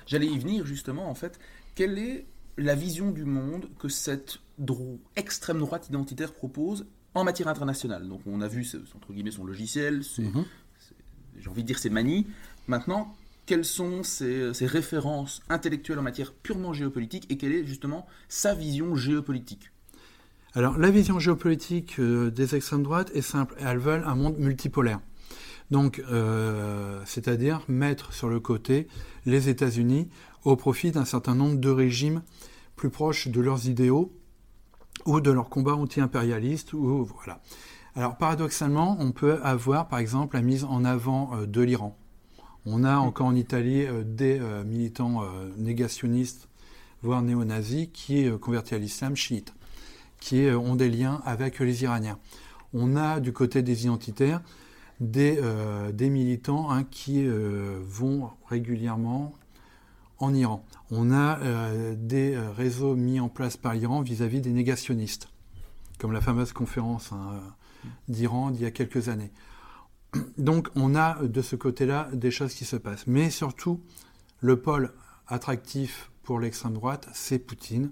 J'allais 0.06 0.28
y 0.28 0.38
venir 0.38 0.66
justement, 0.66 1.10
en 1.10 1.16
fait. 1.16 1.40
Quelle 1.74 1.98
est 1.98 2.26
la 2.58 2.76
vision 2.76 3.12
du 3.12 3.26
monde 3.26 3.70
que 3.80 3.90
cette 3.90 4.40
extrême 5.16 5.60
droite 5.60 5.90
identitaire 5.90 6.32
propose 6.32 6.86
en 7.16 7.24
matière 7.24 7.48
internationale. 7.48 8.08
Donc 8.08 8.22
on 8.28 8.42
a 8.42 8.48
vu, 8.48 8.68
entre 8.96 9.14
guillemets, 9.14 9.32
son 9.32 9.46
logiciel, 9.46 10.04
mhm. 10.20 10.46
j'ai 11.40 11.50
envie 11.50 11.64
de 11.64 11.68
dire 11.68 11.80
ses 11.80 11.90
manies. 11.90 12.28
Maintenant, 12.68 13.16
quelles 13.46 13.66
sont 13.66 14.04
ses, 14.04 14.52
références 14.62 15.42
intellectuelles 15.50 16.00
en 16.00 16.04
matière 16.04 16.34
purement 16.34 16.74
géopolitique 16.74 17.26
et 17.30 17.38
quelle 17.38 17.54
est 17.54 17.66
justement 17.66 18.06
sa 18.28 18.54
vision 18.54 18.96
géopolitique? 18.96 19.72
Alors 20.54 20.78
la 20.78 20.90
vision 20.90 21.20
géopolitique 21.20 22.00
euh, 22.00 22.32
des 22.32 22.56
extrêmes 22.56 22.84
droites 22.84 23.12
est 23.14 23.22
simple. 23.22 23.56
Elles 23.60 23.78
veulent 23.78 24.04
un 24.06 24.16
monde 24.16 24.38
multipolaire. 24.38 25.00
Donc, 25.72 26.02
euh, 26.12 27.02
c'est-à-dire 27.06 27.62
mettre 27.68 28.14
sur 28.14 28.30
le 28.30 28.40
côté 28.40 28.88
les 29.26 29.50
États-Unis 29.50 30.08
au 30.44 30.56
profit 30.56 30.92
d'un 30.92 31.06
certain 31.06 31.34
nombre 31.34 31.58
de 31.60 31.70
régimes 31.70 32.22
plus 32.76 32.90
proches 32.90 33.28
de 33.28 33.42
leurs 33.42 33.68
idéaux 33.68 34.14
ou 35.06 35.22
de 35.22 35.32
leur 35.32 35.50
combat 35.50 35.76
anti-impérialiste. 35.76 36.74
Ou, 36.74 37.06
voilà. 37.06 37.40
Alors 37.96 38.18
paradoxalement, 38.18 38.98
on 39.00 39.12
peut 39.12 39.40
avoir 39.42 39.88
par 39.88 40.00
exemple 40.00 40.36
la 40.36 40.42
mise 40.42 40.66
en 40.66 40.84
avant 40.84 41.32
euh, 41.34 41.46
de 41.46 41.62
l'Iran. 41.62 41.98
On 42.66 42.84
a 42.84 42.98
encore 42.98 43.28
en 43.28 43.36
Italie 43.36 43.86
euh, 43.86 44.04
des 44.04 44.40
euh, 44.40 44.64
militants 44.66 45.24
négationnistes, 45.58 46.50
voire 47.04 47.22
néo-nazis, 47.22 47.88
qui 47.94 48.30
convertis 48.42 48.76
à 48.76 48.80
l'islam 48.80 49.16
chiite, 49.16 49.54
qui 50.20 50.48
ont 50.50 50.76
des 50.76 50.90
liens 50.90 51.22
avec 51.26 51.60
les 51.60 51.84
Iraniens. 51.84 52.18
On 52.74 52.98
a 52.98 53.20
du 53.20 53.32
côté 53.32 53.62
des 53.62 53.84
identitaires 53.86 54.42
des, 55.00 55.40
des 55.94 56.10
militants 56.10 56.72
hein, 56.72 56.84
qui 56.84 57.28
vont 57.28 58.30
régulièrement 58.50 59.34
en 60.20 60.34
Iran. 60.34 60.66
On 60.92 61.12
a 61.12 61.40
euh, 61.40 61.96
des 61.98 62.36
euh, 62.36 62.52
réseaux 62.52 62.96
mis 62.96 63.20
en 63.20 63.30
place 63.30 63.58
par 63.58 63.74
l'Iran 63.74 64.02
vis-à-vis 64.02 64.42
des 64.42 64.52
négationnistes, 64.52 65.30
comme 66.00 66.12
la 66.12 66.22
fameuse 66.22 66.54
conférence 66.54 67.12
hein, 67.12 67.42
d'Iran 68.08 68.52
d'il 68.52 68.62
y 68.62 68.66
a 68.66 68.72
quelques 68.72 69.10
années. 69.10 69.32
Donc 70.38 70.70
on 70.76 70.96
a 70.96 71.24
de 71.24 71.42
ce 71.42 71.56
côté-là 71.56 72.10
des 72.14 72.32
choses 72.32 72.54
qui 72.54 72.66
se 72.66 72.76
passent. 72.76 73.08
Mais 73.08 73.30
surtout, 73.30 73.82
le 74.40 74.60
pôle 74.60 74.94
attractif 75.28 76.12
pour 76.24 76.40
l'extrême 76.40 76.74
droite, 76.74 77.08
c'est 77.14 77.40
Poutine 77.40 77.92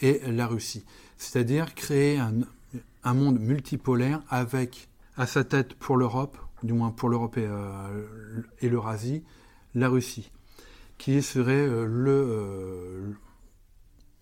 et 0.00 0.20
la 0.26 0.46
Russie. 0.46 0.84
C'est-à-dire 1.16 1.74
créer 1.74 2.18
un, 2.18 3.14
monde 3.14 3.38
multipolaire 3.38 4.20
avec 4.28 4.88
à 5.16 5.26
sa 5.26 5.44
tête 5.44 5.74
pour 5.74 5.96
l'Europe, 5.96 6.36
du 6.62 6.72
moins 6.72 6.90
pour 6.90 7.08
l'Europe 7.08 7.36
euh, 7.38 8.42
et 8.60 8.68
l'Eurasie, 8.68 9.22
la 9.74 9.88
Russie 9.88 10.30
qui 10.98 11.22
serait 11.22 11.52
euh, 11.52 11.86
le, 11.86 12.10
euh, 12.10 13.12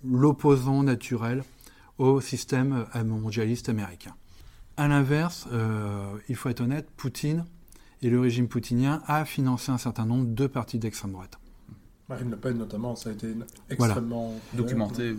l'opposant 0.04 0.82
naturel 0.82 1.44
au 1.98 2.20
système 2.20 2.86
euh, 2.94 3.04
mondialiste 3.04 3.68
américain. 3.68 4.14
A 4.76 4.88
l'inverse, 4.88 5.46
il 6.28 6.34
faut 6.34 6.48
être 6.48 6.60
honnête, 6.60 6.90
Poutine 6.96 7.44
et 8.02 8.10
le 8.10 8.18
régime 8.18 8.48
poutinien 8.48 9.02
a 9.06 9.24
financé 9.24 9.70
un 9.70 9.78
certain 9.78 10.04
nombre 10.04 10.34
de 10.34 10.48
partis 10.48 10.80
d'extrême 10.80 11.12
droite. 11.12 11.38
Marine 12.08 12.32
Le 12.32 12.36
Pen 12.36 12.58
notamment, 12.58 12.96
ça 12.96 13.10
a 13.10 13.12
été 13.12 13.36
extrêmement 13.70 14.34
documenté. 14.52 15.14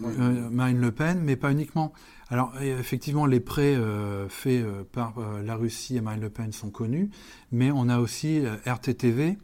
Marine 0.52 0.82
Le 0.82 0.92
Pen, 0.92 1.22
mais 1.24 1.38
pas 1.38 1.54
uniquement. 1.54 1.94
Alors 2.28 2.52
effectivement, 2.62 3.26
les 3.26 3.40
prêts 3.40 3.78
faits 4.28 4.66
par 4.92 5.14
la 5.42 5.56
Russie 5.56 5.96
et 5.96 6.02
Marine 6.02 6.20
Le 6.20 6.30
Pen 6.30 6.52
sont 6.52 6.70
connus, 6.70 7.10
mais 7.54 7.72
on 7.72 7.88
a 7.88 8.00
aussi 8.00 8.44
RTTV, 8.66 9.38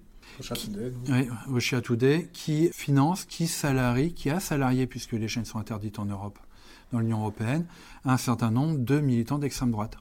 Russia 1.48 1.82
Today, 1.82 2.30
qui 2.34 2.70
finance, 2.74 3.26
qui 3.26 3.48
salarie, 3.48 4.14
qui 4.14 4.30
a 4.30 4.40
salarié, 4.40 4.88
puisque 4.88 5.14
les 5.14 5.28
chaînes 5.28 5.46
sont 5.46 5.60
interdites 5.60 6.00
en 6.00 6.06
Europe, 6.06 6.40
dans 6.92 7.00
l'Union 7.00 7.20
européenne, 7.20 7.66
un 8.06 8.18
certain 8.18 8.52
nombre 8.52 8.78
de 8.78 9.00
militants 9.00 9.40
d'extrême 9.40 9.72
droite. 9.72 9.98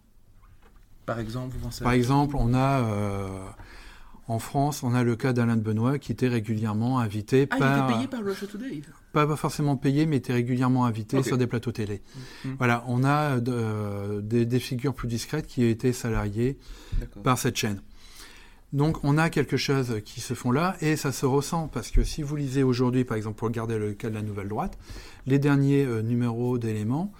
Par 1.07 1.19
exemple, 1.19 1.57
vous 1.61 1.83
Par 1.83 1.93
exemple, 1.93 2.37
on 2.37 2.55
a 2.55 2.81
euh, 2.81 3.29
en 4.29 4.39
France, 4.39 4.85
on 4.85 4.95
a 4.95 5.03
le 5.03 5.17
cas 5.17 5.33
d'Alain 5.33 5.57
de 5.57 5.63
Benoît 5.63 5.99
qui 5.99 6.13
était 6.13 6.29
régulièrement 6.29 7.01
invité 7.01 7.49
ah, 7.51 7.57
par. 7.57 7.77
Il 7.77 7.85
était 7.85 7.95
payé 7.95 8.07
par 8.07 8.25
Russia 8.25 8.47
Today 8.47 8.83
pas, 9.13 9.37
forcément 9.37 9.77
payé, 9.77 10.07
mais 10.07 10.19
était 10.19 10.33
régulièrement 10.33 10.85
invité 10.85 11.21
sur 11.25 11.37
des 11.37 11.49
plateaux 11.49 11.73
télé. 11.73 12.01
Mm. 12.45 12.49
Voilà, 12.59 12.85
on 12.87 13.03
a 13.03 13.41
euh, 13.41 14.21
des, 14.21 14.47
des, 14.47 14.61
figures 14.61 14.95
plus 14.95 15.09
discrètes 15.09 15.49
qui 15.49 15.63
ont 15.63 15.69
été 15.69 15.93
salariées 15.93 16.59
par 17.25 17.39
cette 17.39 17.57
chaîne. 17.57 17.83
Donc 18.73 19.03
on 19.03 19.19
a 19.19 19.31
quelque 19.31 19.57
chose 19.57 20.01
qui 20.05 20.21
se 20.21 20.35
font 20.35 20.53
là 20.53 20.77
et 20.81 20.95
ça 20.97 21.11
se 21.11 21.27
ressent 21.27 21.67
parce 21.69 21.91
que 21.91 22.05
si 22.05 22.23
vous 22.23 22.37
lisez 22.37 22.63
aujourd'hui, 22.63 23.05
par 23.05 23.17
exemple 23.17 23.37
pour 23.37 23.49
regarder 23.49 23.79
le 23.79 23.93
cas 23.95 24.11
de 24.11 24.15
la 24.15 24.23
Nouvelle 24.23 24.49
Droite, 24.49 24.79
les 25.27 25.41
derniers 25.41 25.85
euh, 25.85 26.03
numéros 26.03 26.57
d'éléments 26.57 27.13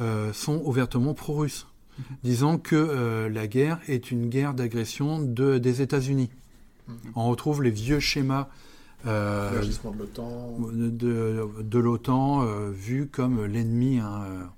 euh, 0.00 0.32
sont 0.32 0.60
ouvertement 0.64 1.14
pro-russes, 1.14 1.68
mhm. 1.98 2.04
disant 2.24 2.58
que 2.58 2.74
euh, 2.74 3.28
la 3.28 3.46
guerre 3.46 3.78
est 3.86 4.10
une 4.10 4.28
guerre 4.28 4.54
d'agression 4.54 5.20
de, 5.20 5.58
des 5.58 5.82
États-Unis. 5.82 6.30
Mhm. 6.88 6.96
On 7.14 7.28
retrouve 7.28 7.62
les 7.62 7.70
vieux 7.70 8.00
schémas 8.00 8.48
de 9.04 9.60
l'OTAN 11.78 12.48
vu 12.72 13.06
comme 13.06 13.44
l'ennemi. 13.44 14.00
Hein, 14.00 14.50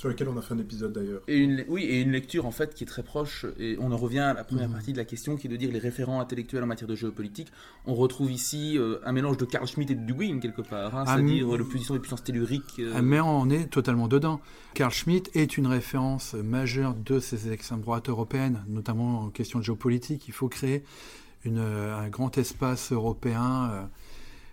sur 0.00 0.08
lequel 0.08 0.30
on 0.30 0.36
a 0.38 0.40
fait 0.40 0.54
un 0.54 0.58
épisode 0.58 0.94
d'ailleurs. 0.94 1.20
Et 1.28 1.36
une, 1.36 1.62
oui, 1.68 1.82
et 1.82 2.00
une 2.00 2.12
lecture 2.12 2.46
en 2.46 2.50
fait 2.50 2.74
qui 2.74 2.84
est 2.84 2.86
très 2.86 3.02
proche, 3.02 3.44
et 3.58 3.76
on 3.78 3.92
en 3.92 3.98
revient 3.98 4.20
à 4.20 4.32
la 4.32 4.44
première 4.44 4.68
mhm. 4.68 4.74
partie 4.74 4.92
de 4.94 4.96
la 4.96 5.04
question 5.04 5.36
qui 5.36 5.46
est 5.46 5.50
de 5.50 5.56
dire 5.56 5.70
les 5.70 5.78
référents 5.78 6.22
intellectuels 6.22 6.62
en 6.62 6.66
matière 6.66 6.88
de 6.88 6.94
géopolitique. 6.94 7.52
On 7.84 7.94
retrouve 7.94 8.32
ici 8.32 8.78
euh, 8.78 8.98
un 9.04 9.12
mélange 9.12 9.36
de 9.36 9.44
Carl 9.44 9.66
Schmitt 9.66 9.90
et 9.90 9.94
de 9.94 10.00
Dugin 10.00 10.38
quelque 10.40 10.62
part, 10.62 10.96
hein, 10.96 11.04
c'est-à-dire 11.04 11.54
le 11.54 11.64
puissant 11.64 11.92
des 11.92 12.00
puissances 12.00 12.24
telluriques. 12.24 12.78
Euh. 12.78 12.94
Ah, 12.96 13.02
mais 13.02 13.20
on 13.20 13.50
est 13.50 13.66
totalement 13.66 14.08
dedans. 14.08 14.40
Carl 14.72 14.90
Schmitt 14.90 15.30
est 15.34 15.58
une 15.58 15.66
référence 15.66 16.32
majeure 16.32 16.94
de 16.94 17.20
ces 17.20 17.52
extrêmes 17.52 17.82
droites 17.82 18.08
européennes, 18.08 18.64
notamment 18.68 19.20
en 19.20 19.28
question 19.28 19.58
de 19.58 19.64
géopolitique. 19.64 20.26
Il 20.28 20.32
faut 20.32 20.48
créer 20.48 20.82
une, 21.44 21.58
un 21.58 22.08
grand 22.08 22.38
espace 22.38 22.90
européen. 22.90 23.70
Euh, 23.70 23.82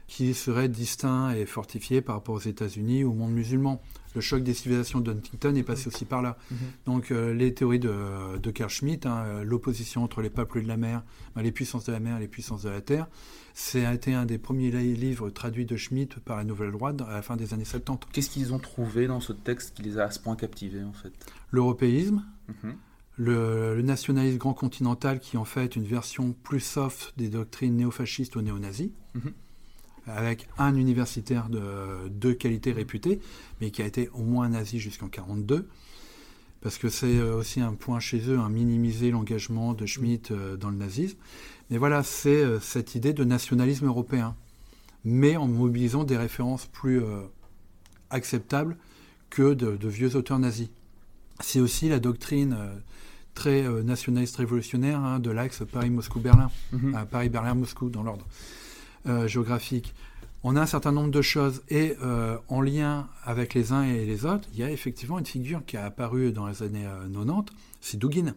qui 0.07 0.33
serait 0.33 0.69
distinct 0.69 1.31
et 1.31 1.45
fortifié 1.45 2.01
par 2.01 2.15
rapport 2.15 2.35
aux 2.35 2.39
États-Unis 2.39 3.03
ou 3.03 3.11
au 3.11 3.13
monde 3.13 3.33
musulman. 3.33 3.81
Le 4.15 4.21
choc 4.21 4.41
des 4.41 4.53
civilisations 4.53 4.99
de 4.99 5.11
Huntington 5.11 5.53
est 5.55 5.63
passé 5.63 5.89
aussi 5.89 6.05
par 6.05 6.21
là. 6.21 6.37
Mhm. 6.49 6.57
Donc 6.85 7.11
euh, 7.11 7.33
les 7.33 7.53
théories 7.53 7.79
de, 7.79 8.37
de 8.41 8.51
Carl 8.51 8.69
Schmitt, 8.69 9.05
hein, 9.05 9.23
euh, 9.25 9.43
l'opposition 9.43 10.03
entre 10.03 10.21
les 10.21 10.29
peuples 10.29 10.63
de 10.63 10.67
la 10.67 10.77
mer, 10.77 11.03
ben, 11.35 11.43
les 11.43 11.51
puissances 11.51 11.85
de 11.85 11.91
la 11.91 11.99
mer 11.99 12.17
et 12.17 12.21
les 12.21 12.27
puissances 12.27 12.63
de 12.63 12.69
la 12.69 12.81
terre, 12.81 13.07
c'est 13.53 13.83
été 13.93 14.13
un 14.13 14.25
des 14.25 14.37
premiers 14.37 14.71
livres 14.71 15.29
traduits 15.29 15.65
de 15.65 15.75
Schmitt 15.75 16.19
par 16.19 16.37
la 16.37 16.45
Nouvelle 16.45 16.71
Droite 16.71 17.01
à 17.01 17.11
la 17.11 17.21
fin 17.21 17.35
des 17.35 17.53
années 17.53 17.65
70. 17.65 18.07
Qu'est-ce 18.11 18.29
qu'ils 18.29 18.53
ont 18.53 18.59
trouvé 18.59 19.07
dans 19.07 19.19
ce 19.19 19.33
texte 19.33 19.75
qui 19.75 19.83
les 19.83 19.99
a 19.99 20.05
à 20.05 20.11
ce 20.11 20.19
point 20.19 20.35
captivés 20.35 20.83
en 20.83 20.93
fait? 20.93 21.11
L'européisme. 21.51 22.23
Mhm. 22.47 22.75
Le, 23.19 23.81
nationalisme 23.81 24.37
grand 24.37 24.53
continental 24.53 25.19
qui 25.19 25.37
en 25.37 25.45
fait 25.45 25.75
une 25.75 25.85
version 25.85 26.33
plus 26.43 26.59
soft 26.59 27.13
des 27.17 27.29
doctrines 27.29 27.75
néofascistes 27.75 28.35
ou 28.35 28.41
néo-nazis. 28.41 28.91
Mhm 29.15 29.33
avec 30.07 30.47
un 30.57 30.75
universitaire 30.75 31.49
de, 31.49 32.07
de 32.09 32.33
qualité 32.33 32.71
réputée, 32.71 33.19
mais 33.61 33.71
qui 33.71 33.81
a 33.81 33.85
été 33.85 34.09
au 34.13 34.23
moins 34.23 34.49
nazi 34.49 34.79
jusqu'en 34.79 35.05
1942 35.05 35.67
parce 36.59 36.79
que 36.79 36.89
c'est 36.89 37.21
aussi 37.21 37.61
un 37.61 37.73
point 37.73 37.99
chez 37.99 38.19
eux, 38.29 38.39
minimiser 38.49 39.11
l'engagement 39.11 39.73
de 39.73 39.85
Schmitt 39.85 40.33
dans 40.33 40.71
le 40.71 40.75
nazisme. 40.75 41.15
Mais 41.69 41.77
voilà, 41.77 42.01
c'est 42.01 42.43
cette 42.59 42.95
idée 42.95 43.13
de 43.13 43.23
nationalisme 43.23 43.85
européen, 43.85 44.35
mais 45.05 45.37
en 45.37 45.47
mobilisant 45.47 46.03
des 46.03 46.17
références 46.17 46.65
plus 46.65 47.03
acceptables 48.09 48.75
que 49.29 49.53
de, 49.53 49.87
vieux 49.87 50.15
auteurs 50.15 50.39
nazis. 50.39 50.69
C'est 51.39 51.59
aussi 51.59 51.89
la 51.89 51.99
doctrine 51.99 52.57
très 53.33 53.63
euh, 53.63 53.83
nationaliste 53.83 54.37
révolutionnaire 54.37 54.99
hein, 54.99 55.19
de 55.19 55.29
l'axe 55.29 55.61
Paris-Moscou-Berlin, 55.71 56.49
mhm. 56.71 56.95
euh, 56.95 57.05
Paris-Berlin-Moscou 57.05 57.89
dans 57.89 58.01
l'ordre 58.01 58.25
euh, 59.05 59.27
géographique. 59.27 59.93
On 60.43 60.55
a 60.55 60.61
un 60.61 60.65
certain 60.65 60.91
nombre 60.91 61.11
de 61.11 61.21
choses 61.21 61.63
et 61.69 61.95
en 62.47 62.61
lien 62.61 63.09
avec 63.25 63.53
les 63.53 63.73
uns 63.73 63.83
et 63.83 64.05
les 64.05 64.23
autres, 64.23 64.47
il 64.53 64.59
y 64.59 64.63
a 64.63 64.71
effectivement 64.71 65.19
une 65.19 65.25
figure 65.25 65.65
qui 65.65 65.75
a 65.75 65.83
apparu 65.83 66.31
dans 66.31 66.47
les 66.47 66.63
années 66.63 66.85
90, 67.11 67.51
c'est 67.81 67.97
Dugin. 67.97 68.33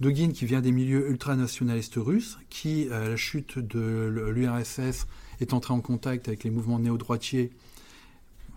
Dugin 0.00 0.32
qui 0.32 0.46
vient 0.46 0.62
des 0.62 0.72
milieux 0.72 1.10
ultranationalistes 1.10 1.94
russes, 1.96 2.38
qui 2.48 2.88
à 2.90 3.10
la 3.10 3.16
chute 3.16 3.58
de 3.58 4.08
l'URSS 4.34 5.06
est 5.40 5.52
entré 5.52 5.74
en 5.74 5.80
contact 5.80 6.26
avec 6.28 6.42
les 6.44 6.50
mouvements 6.50 6.80
néo-droitiers, 6.80 7.52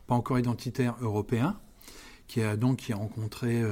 pas 0.07 0.15
encore 0.15 0.39
identitaires 0.39 0.95
européens, 1.01 1.59
qui 2.27 2.41
a 2.41 2.55
donc 2.55 2.77
qui 2.77 2.93
a 2.93 2.95
rencontré 2.95 3.63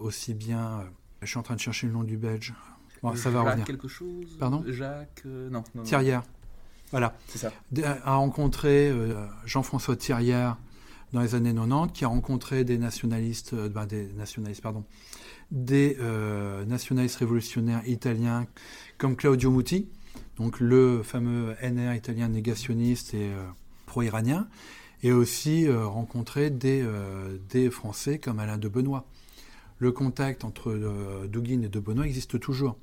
aussi 0.00 0.34
bien 0.34 0.84
je 1.24 1.30
suis 1.30 1.38
en 1.38 1.42
train 1.42 1.54
de 1.54 1.60
chercher 1.60 1.86
le 1.86 1.92
nom 1.92 2.04
du 2.04 2.16
Belge. 2.16 2.54
Bon, 3.02 3.14
ça 3.16 3.30
va 3.30 3.42
revenir. 3.42 3.64
quelque 3.64 3.88
chose? 3.88 4.36
Pardon? 4.38 4.64
Jacques. 4.66 5.22
Euh, 5.26 5.50
non, 5.50 5.64
non, 5.74 5.82
Thierrière. 5.82 6.22
Voilà. 6.94 7.16
C'est 7.26 7.38
ça. 7.38 7.52
A 8.04 8.14
rencontré 8.14 8.88
euh, 8.88 9.26
Jean-François 9.44 9.96
Thierrière 9.96 10.58
dans 11.12 11.22
les 11.22 11.34
années 11.34 11.52
90, 11.52 11.92
qui 11.92 12.04
a 12.04 12.08
rencontré 12.08 12.62
des 12.62 12.78
nationalistes, 12.78 13.52
euh, 13.52 13.68
ben, 13.68 13.84
des 13.84 14.06
nationalistes, 14.12 14.62
pardon, 14.62 14.84
des 15.50 15.96
nationalistes 16.66 17.16
révolutionnaires 17.16 17.82
italiens 17.86 18.46
comme 18.96 19.14
Claudio 19.14 19.50
Muti, 19.50 19.88
donc 20.36 20.58
le 20.58 21.02
fameux 21.02 21.54
NR 21.60 21.94
italien 21.94 22.28
négationniste 22.28 23.14
et 23.14 23.30
pro-iranien, 23.86 24.48
et 25.02 25.12
aussi 25.12 25.68
rencontré 25.70 26.50
des, 26.50 26.84
des 27.50 27.70
Français 27.70 28.18
comme 28.18 28.40
Alain 28.40 28.56
de 28.56 28.68
Benoît 28.68 29.04
le 29.78 29.92
contact 29.92 30.44
entre 30.44 30.70
euh, 30.70 31.26
Dugin 31.26 31.62
et 31.62 31.68
De 31.68 31.80
Benoît 31.80 32.06
existe 32.06 32.40
toujours. 32.40 32.76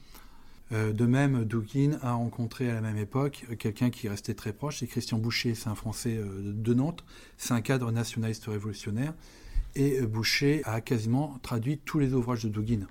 Euh, 0.72 0.94
de 0.94 1.06
même, 1.06 1.44
Dugin 1.44 1.98
a 2.02 2.14
rencontré 2.14 2.70
à 2.70 2.76
la 2.76 2.82
même 2.82 2.98
époque 2.98 3.46
quelqu'un 3.60 3.90
qui 3.90 4.08
restait 4.08 4.34
très 4.34 4.54
proche, 4.54 4.80
c'est 4.80 4.88
Christian 4.88 5.18
Boucher, 5.18 5.54
c'est 5.54 5.70
un 5.70 5.76
Français 5.76 6.18
euh, 6.18 6.42
de 6.44 6.74
Nantes, 6.74 7.04
c'est 7.38 7.54
un 7.54 7.62
cadre 7.62 7.92
nationaliste 7.92 8.46
révolutionnaire, 8.46 9.14
et 9.76 10.02
Boucher 10.02 10.62
a 10.66 10.82
quasiment 10.82 11.38
traduit 11.42 11.78
tous 11.78 12.00
les 12.00 12.14
ouvrages 12.14 12.44
de 12.44 12.50
Dugin. 12.50 12.88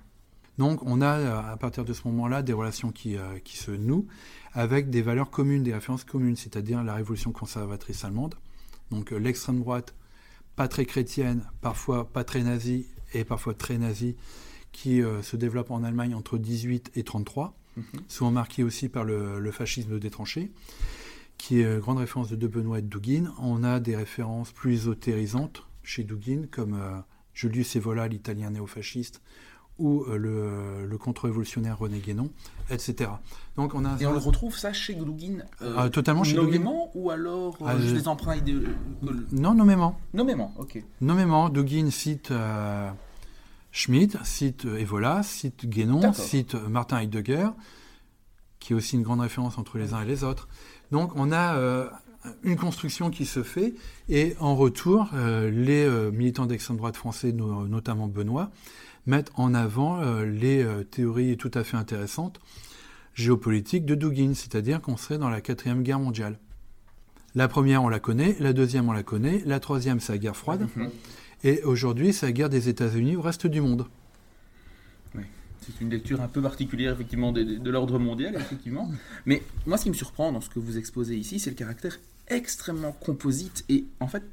Donc 0.57 0.83
on 0.83 1.01
a 1.01 1.51
à 1.51 1.57
partir 1.57 1.85
de 1.85 1.93
ce 1.93 2.07
moment-là 2.07 2.43
des 2.43 2.53
relations 2.53 2.91
qui, 2.91 3.17
se 3.45 3.71
nouent 3.71 4.05
avec 4.53 4.89
des 4.89 5.01
valeurs 5.01 5.31
communes, 5.31 5.63
des 5.63 5.73
références 5.73 6.03
communes, 6.03 6.35
c'est-à-dire 6.35 6.83
la 6.83 6.93
révolution 6.93 7.31
conservatrice 7.31 8.03
allemande, 8.03 8.35
donc 8.91 9.11
l'extrême 9.11 9.59
droite, 9.59 9.95
pas 10.55 10.67
très 10.67 10.85
chrétienne, 10.85 11.43
parfois 11.61 12.07
pas 12.11 12.23
très 12.23 12.43
nazie 12.43 12.85
et 13.13 13.23
parfois 13.23 13.53
très 13.53 13.77
nazi 13.77 14.15
qui 14.71 15.01
euh, 15.01 15.21
se 15.21 15.35
développe 15.35 15.71
en 15.71 15.83
Allemagne 15.83 16.15
entre 16.15 16.37
18 16.37 16.91
et 16.95 17.03
33, 17.03 17.55
mhm. 17.77 18.01
souvent 18.07 18.31
marqué 18.31 18.63
aussi 18.63 18.89
par 18.89 19.03
le, 19.03 19.51
fascisme 19.51 19.99
des 19.99 20.09
tranchées, 20.09 20.51
qui 21.37 21.61
est 21.61 21.79
grande 21.79 21.97
référence 21.97 22.29
de 22.29 22.35
De 22.35 22.47
Benoît 22.47 22.79
et 22.79 22.81
de 22.81 22.87
Dugin. 22.87 23.33
On 23.39 23.63
a 23.63 23.79
des 23.79 23.95
références 23.95 24.51
plus 24.51 24.73
ésotérisantes 24.73 25.63
chez 25.83 26.03
Dugin, 26.03 26.43
comme 26.49 26.75
euh, 26.75 26.99
Julius 27.33 27.75
Evola, 27.75 28.07
l'italien 28.07 28.51
néofasciste, 28.51 29.21
ou 29.79 30.03
euh, 30.03 30.85
le, 30.85 30.97
contre-révolutionnaire 30.97 31.79
René 31.79 31.99
Guénon, 31.99 32.29
etc. 32.69 33.09
Donc 33.55 33.73
on 33.73 33.83
a 33.83 33.99
et 33.99 34.05
on 34.05 34.11
le 34.11 34.19
retrouve 34.19 34.55
ça 34.55 34.73
chez 34.73 34.93
Dugin 34.93 35.43
ah, 35.59 35.89
Totalement 35.89 36.23
chez 36.23 36.35
nommément 36.35 36.91
ou 36.93 37.09
alors 37.09 37.57
ah, 37.65 37.77
juste 37.79 37.95
des 37.95 38.07
emprunts 38.07 38.35
idéologiques 38.35 38.77
Non, 39.31 39.55
nommément. 39.55 39.99
Nommément, 40.13 40.53
ok. 40.57 40.83
Nommément, 41.01 41.49
Dugin 41.49 41.89
cite 41.89 42.31
Schmidt, 43.71 44.17
cite 44.23 44.65
Evola, 44.65 45.23
cite 45.23 45.65
Guénon, 45.65 46.13
cite 46.13 46.55
Martin 46.55 46.99
Heidegger, 46.99 47.49
qui 48.59 48.73
est 48.73 48.75
aussi 48.75 48.95
une 48.95 49.03
grande 49.03 49.21
référence 49.21 49.57
entre 49.57 49.77
les 49.77 49.93
uns 49.93 50.01
et 50.01 50.05
les 50.05 50.23
autres. 50.23 50.47
Donc 50.91 51.11
on 51.15 51.31
a 51.31 51.55
euh, 51.55 51.89
une 52.43 52.57
construction 52.57 53.09
qui 53.09 53.25
se 53.25 53.43
fait, 53.43 53.73
et 54.09 54.35
en 54.39 54.55
retour, 54.55 55.09
euh, 55.13 55.49
les 55.49 55.83
euh, 55.83 56.11
militants 56.11 56.45
d'extrême 56.45 56.77
droite 56.77 56.97
français, 56.97 57.31
notamment 57.31 58.07
Benoît, 58.07 58.51
mettent 59.07 59.31
en 59.35 59.53
avant 59.55 59.99
les 60.21 60.63
théories 60.91 61.35
tout 61.35 61.49
à 61.55 61.63
fait 61.63 61.75
intéressantes 61.75 62.39
géopolitiques 63.15 63.85
de 63.85 63.95
Dugin, 63.95 64.33
c'est-à-dire 64.35 64.79
qu'on 64.79 64.95
serait 64.95 65.17
dans 65.17 65.29
la 65.29 65.41
quatrième 65.41 65.81
guerre 65.81 65.99
mondiale. 65.99 66.37
La 67.33 67.47
première, 67.47 67.83
on 67.83 67.89
la 67.89 67.99
connaît, 67.99 68.35
la 68.39 68.53
deuxième, 68.53 68.89
on 68.89 68.91
la 68.91 69.03
connaît, 69.03 69.41
la 69.45 69.59
troisième, 69.59 69.99
c'est 69.99 70.11
la 70.11 70.17
guerre 70.17 70.35
froide. 70.35 70.67
Mhm. 70.75 70.89
Et 71.43 71.63
aujourd'hui, 71.63 72.13
c'est 72.13 72.25
la 72.25 72.31
guerre 72.31 72.49
des 72.49 72.69
États-Unis 72.69 73.15
au 73.15 73.21
reste 73.21 73.47
du 73.47 73.61
monde. 73.61 73.87
Oui, 75.15 75.23
c'est 75.61 75.81
une 75.81 75.89
lecture 75.89 76.21
un 76.21 76.27
peu 76.27 76.41
particulière, 76.41 76.93
effectivement, 76.93 77.31
de, 77.31 77.69
l'ordre 77.69 77.97
mondial, 77.97 78.35
effectivement. 78.35 78.91
Mais 79.25 79.41
moi, 79.65 79.77
ce 79.77 79.83
qui 79.83 79.89
me 79.89 79.95
surprend 79.95 80.31
dans 80.31 80.41
ce 80.41 80.49
que 80.49 80.59
vous 80.59 80.77
exposez 80.77 81.15
ici, 81.15 81.39
c'est 81.39 81.49
le 81.49 81.55
caractère 81.55 81.99
extrêmement 82.27 82.91
composite 82.91 83.65
et, 83.69 83.85
en 83.99 84.07
fait, 84.07 84.23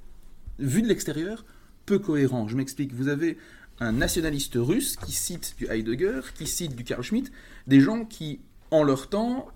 vu 0.59 0.83
de 0.83 0.89
l'extérieur, 0.89 1.45
peu 1.87 1.99
cohérent. 1.99 2.47
Je 2.49 2.57
m'explique. 2.57 2.93
Vous 2.93 3.09
avez 3.09 3.39
un 3.81 3.93
nationaliste 3.93 4.57
russe 4.57 4.97
qui 4.97 5.13
cite 5.13 5.55
du 5.57 5.67
Heidegger, 5.67 6.21
qui 6.35 6.47
cite 6.47 6.77
du 6.77 6.85
Carl 6.85 7.03
Schmitt, 7.03 7.33
des 7.67 7.81
gens 7.81 8.05
qui, 8.05 8.41
en 8.71 8.83
leur 8.83 9.09
temps, 9.09 9.49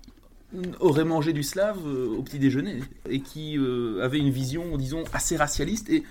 auraient 0.79 1.05
mangé 1.05 1.33
du 1.33 1.43
slave 1.43 1.79
euh, 1.85 2.15
au 2.17 2.21
petit 2.21 2.39
déjeuner 2.39 2.79
et 3.09 3.21
qui 3.21 3.57
euh, 3.57 4.03
avaient 4.03 4.19
une 4.19 4.29
vision, 4.29 4.77
disons, 4.77 5.03
assez 5.13 5.35
racialiste 5.35 5.89
et 5.89 6.03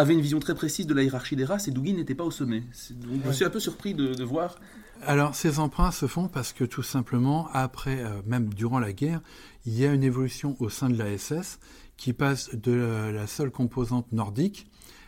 avait 0.00 0.14
une 0.14 0.20
vision 0.20 0.40
très 0.40 0.54
précise 0.54 0.86
de 0.86 0.94
la 0.94 1.02
hiérarchie 1.02 1.36
des 1.36 1.44
races 1.44 1.68
et 1.68 1.70
Dugin 1.70 1.94
n'était 1.94 2.14
pas 2.14 2.24
au 2.24 2.30
sommet. 2.30 2.62
Donc, 2.90 3.20
je 3.26 3.32
suis 3.32 3.44
un 3.44 3.50
peu 3.50 3.60
surpris 3.60 3.94
de, 3.94 4.24
voir. 4.24 4.56
Alors 5.02 5.34
ces 5.34 5.58
emprunts 5.58 5.92
se 5.92 6.06
font 6.06 6.28
parce 6.28 6.52
que 6.52 6.64
tout 6.64 6.82
simplement, 6.82 7.48
après, 7.52 8.00
euh, 8.00 8.20
même 8.26 8.52
durant 8.52 8.78
la 8.78 8.92
guerre, 8.92 9.20
il 9.66 9.78
y 9.78 9.86
a 9.86 9.92
une 9.92 10.02
évolution 10.02 10.56
au 10.58 10.68
sein 10.68 10.90
de 10.90 10.96
la 10.96 11.16
SS 11.16 11.58
qui 11.96 12.12
passe 12.12 12.54
de 12.54 12.72
la, 13.14 13.26
seule 13.26 13.50
composante 13.50 14.10
nordique 14.12 14.66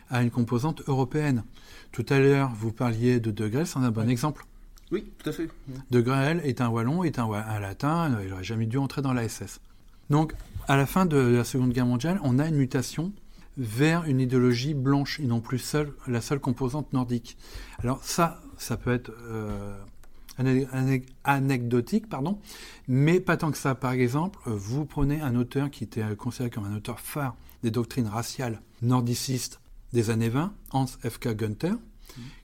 à 0.09 0.21
une 0.21 0.31
composante 0.31 0.81
européenne. 0.87 1.43
Tout 1.91 2.05
à 2.09 2.19
l'heure, 2.19 2.51
vous 2.55 2.71
parliez 2.71 3.19
de 3.19 3.31
De 3.31 3.47
Grelle, 3.47 3.67
c'est 3.67 3.79
un 3.79 3.91
bon 3.91 4.09
exemple. 4.09 4.45
Oui, 4.91 5.11
tout 5.17 5.29
à 5.29 5.33
fait. 5.33 5.49
De 5.89 6.01
Grelle 6.01 6.41
est 6.43 6.61
un 6.61 6.69
wallon, 6.69 7.03
est 7.03 7.17
un, 7.17 7.31
un 7.31 7.59
latin, 7.59 8.15
il 8.21 8.29
n'aurait 8.29 8.43
jamais 8.43 8.67
dû 8.67 8.77
entrer 8.77 9.01
dans 9.01 9.13
la 9.13 9.27
SS. 9.27 9.59
Donc, 10.09 10.33
à 10.67 10.77
la 10.77 10.85
fin 10.85 11.05
de 11.05 11.17
la 11.17 11.43
Seconde 11.43 11.71
Guerre 11.71 11.87
mondiale, 11.87 12.19
on 12.23 12.37
a 12.37 12.47
une 12.47 12.55
mutation 12.55 13.11
vers 13.57 14.05
une 14.05 14.19
idéologie 14.19 14.73
blanche 14.73 15.19
et 15.19 15.25
non 15.25 15.41
plus 15.41 15.59
seule, 15.59 15.93
la 16.07 16.21
seule 16.21 16.39
composante 16.39 16.91
nordique. 16.93 17.37
Alors 17.79 18.03
ça, 18.03 18.41
ça 18.57 18.77
peut 18.77 18.93
être 18.93 19.11
euh, 19.29 19.77
anecdotique, 21.23 22.09
pardon, 22.09 22.39
mais 22.87 23.19
pas 23.19 23.37
tant 23.37 23.51
que 23.51 23.57
ça. 23.57 23.75
Par 23.75 23.91
exemple, 23.91 24.39
vous 24.45 24.85
prenez 24.85 25.21
un 25.21 25.35
auteur 25.35 25.69
qui 25.69 25.83
était 25.83 26.03
considéré 26.15 26.49
comme 26.49 26.65
un 26.65 26.75
auteur 26.75 26.99
phare 26.99 27.35
des 27.61 27.71
doctrines 27.71 28.07
raciales 28.07 28.61
nordicistes 28.81 29.59
des 29.93 30.09
années 30.09 30.29
20, 30.29 30.53
Hans 30.71 30.85
F.K. 30.85 31.29
Gunther, 31.35 31.75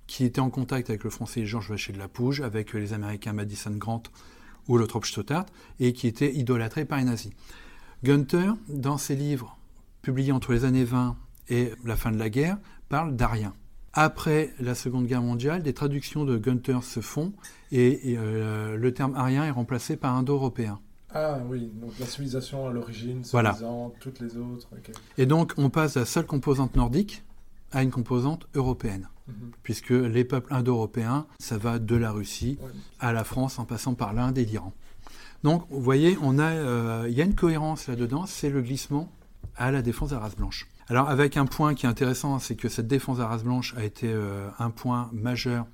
qui 0.08 0.24
était 0.24 0.40
en 0.40 0.50
contact 0.50 0.90
avec 0.90 1.04
le 1.04 1.10
français 1.10 1.46
Georges 1.46 1.70
Vacher 1.70 1.94
de 1.94 1.98
la 1.98 2.08
Pouge, 2.08 2.42
avec 2.42 2.74
les 2.74 2.94
Américains 2.94 3.34
Madison 3.34 3.72
Grant 3.72 4.04
ou 4.68 4.78
le 4.78 4.88
Stothard, 5.04 5.46
et 5.80 5.94
qui 5.94 6.08
était 6.08 6.34
idolâtré 6.34 6.86
par 6.86 7.00
les 7.00 7.06
nazis. 7.06 7.32
Gunther, 8.04 8.56
dans 8.70 8.98
ses 8.98 9.16
livres 9.16 9.59
publié 10.02 10.32
entre 10.32 10.54
les 10.54 10.66
années 10.66 10.84
20 10.84 11.16
et 11.50 11.72
la 11.84 11.96
fin 11.96 12.12
de 12.12 12.18
la 12.18 12.30
guerre, 12.30 12.58
parle 12.90 13.16
d'Arien. 13.16 13.54
Après 13.94 14.54
la 14.60 14.76
Seconde 14.76 15.08
Guerre 15.08 15.22
mondiale, 15.22 15.64
des 15.64 15.74
traductions 15.74 16.24
de 16.24 16.38
Gunther 16.38 16.84
se 16.84 17.00
font 17.00 17.34
et, 17.72 18.16
euh, 18.18 18.78
le 18.78 18.94
terme 18.94 19.16
arien 19.16 19.46
est 19.46 19.52
remplacé 19.52 19.98
par 19.98 20.16
indo-européen. 20.16 20.80
Ah 21.12 21.40
oui, 21.50 21.72
donc 21.82 21.98
la 22.00 22.06
civilisation 22.06 22.68
à 22.68 22.72
l'origine, 22.72 23.24
voilà. 23.32 23.58
toutes 24.00 24.20
les 24.20 24.38
autres. 24.38 24.68
Et 25.18 25.26
donc 25.26 25.54
on 25.58 25.72
passe 25.72 25.96
de 25.96 26.02
la 26.02 26.06
seule 26.06 26.28
composante 26.28 26.76
nordique 26.76 27.24
à 27.72 27.82
une 27.82 27.90
composante 27.90 28.48
européenne, 28.54 29.10
mhm. 29.28 29.52
puisque 29.64 29.90
les 29.90 30.24
peuples 30.24 30.54
indo-européens, 30.54 31.26
ça 31.40 31.58
va 31.58 31.80
de 31.80 31.96
la 31.96 32.12
Russie 32.12 32.60
à 33.00 33.12
la 33.12 33.24
France 33.24 33.58
en 33.58 33.66
passant 33.66 33.96
par 33.96 34.14
l'Inde 34.14 34.38
et 34.38 34.46
l'Iran. 34.46 34.72
Donc 35.44 35.66
vous 35.72 35.82
voyez, 35.82 36.16
euh, 36.22 37.08
il 37.10 37.18
y 37.18 37.22
a 37.22 37.26
une 37.26 37.36
cohérence 37.36 37.88
là-dedans, 37.88 38.26
c'est 38.28 38.50
le 38.50 38.62
glissement 38.62 39.12
à 39.56 39.72
la 39.72 39.82
défense 39.82 40.12
la 40.12 40.20
race 40.20 40.36
blanche. 40.36 40.68
Alors 40.88 41.10
avec 41.10 41.38
un 41.38 41.46
point 41.46 41.76
qui 41.76 41.86
est 41.86 41.90
intéressant, 41.90 42.40
c'est 42.40 42.56
que 42.56 42.70
cette 42.70 42.88
défense 42.88 43.20
la 43.20 43.28
race 43.28 43.44
blanche 43.44 43.76
a 43.78 43.84
été 43.84 44.08
euh, 44.12 44.50
un 44.58 44.72
point 44.72 45.10
majeur 45.14 45.68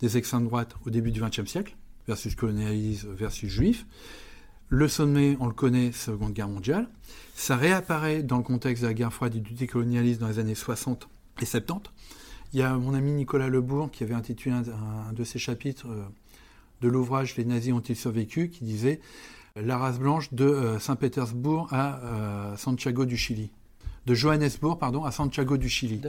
des 0.00 0.16
extrêmes 0.16 0.44
droites 0.44 0.74
au 0.86 0.90
début 0.90 1.10
du 1.10 1.20
XXe 1.20 1.46
siècle, 1.46 1.76
versus 2.06 2.34
colonialisme 2.34 3.12
versus 3.12 3.50
juif. 3.50 3.86
Le 4.68 4.86
sommet, 4.86 5.36
on 5.40 5.46
le 5.46 5.52
connaît, 5.52 5.92
Seconde 5.92 6.32
Guerre 6.32 6.48
mondiale. 6.48 6.88
Ça 7.34 7.56
réapparaît 7.56 8.22
dans 8.22 8.36
le 8.36 8.42
contexte 8.42 8.82
de 8.82 8.88
la 8.88 8.94
guerre 8.94 9.12
froide 9.12 9.34
et 9.34 9.40
du 9.40 9.54
décolonialisme 9.54 10.20
dans 10.20 10.28
les 10.28 10.38
années 10.38 10.54
60 10.54 11.08
et 11.40 11.44
70. 11.44 11.90
Il 12.52 12.60
y 12.60 12.62
a 12.62 12.74
mon 12.74 12.94
ami 12.94 13.12
Nicolas 13.12 13.48
Lebourg 13.48 13.90
qui 13.90 14.04
avait 14.04 14.14
intitulé 14.14 14.54
un, 14.54 15.12
de 15.12 15.24
ses 15.24 15.38
chapitres 15.38 15.88
euh, 15.88 16.04
de 16.80 16.88
l'ouvrage 16.88 17.36
Les 17.36 17.44
nazis 17.44 17.72
ont-ils 17.72 17.96
survécu 17.96 18.48
qui 18.48 18.64
disait 18.64 19.00
La 19.56 19.78
race 19.78 19.98
blanche 19.98 20.32
de 20.32 20.44
euh, 20.44 20.78
Saint-Pétersbourg 20.78 21.68
à 21.72 22.00
euh, 22.00 22.56
Santiago 22.56 23.04
du 23.04 23.16
Chili. 23.16 23.50
De 24.06 24.14
Johannesburg, 24.14 24.78
pardon, 24.78 25.04
à 25.04 25.10
Santiago 25.10 25.56
du 25.56 25.68
Chili. 25.68 26.00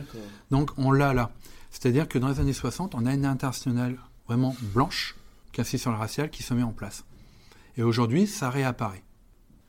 Donc 0.52 0.72
on 0.78 0.92
l'a 0.92 1.14
là. 1.14 1.32
C'est-à-dire 1.72 2.08
que 2.08 2.20
dans 2.20 2.30
les 2.30 2.40
années 2.40 2.54
60, 2.54 2.96
on 2.96 3.06
a 3.06 3.14
une 3.14 3.26
internationale 3.26 3.98
vraiment 4.28 4.56
blanche 4.74 5.16
qui 5.52 5.62
insiste 5.62 5.84
sur 5.84 5.92
le 5.92 5.98
racial 5.98 6.30
qui 6.30 6.44
se 6.44 6.54
met 6.54 6.64
en 6.64 6.72
place. 6.72 7.04
Et 7.78 7.84
aujourd'hui, 7.84 8.28
ça 8.28 8.50
réapparaît. 8.50 9.04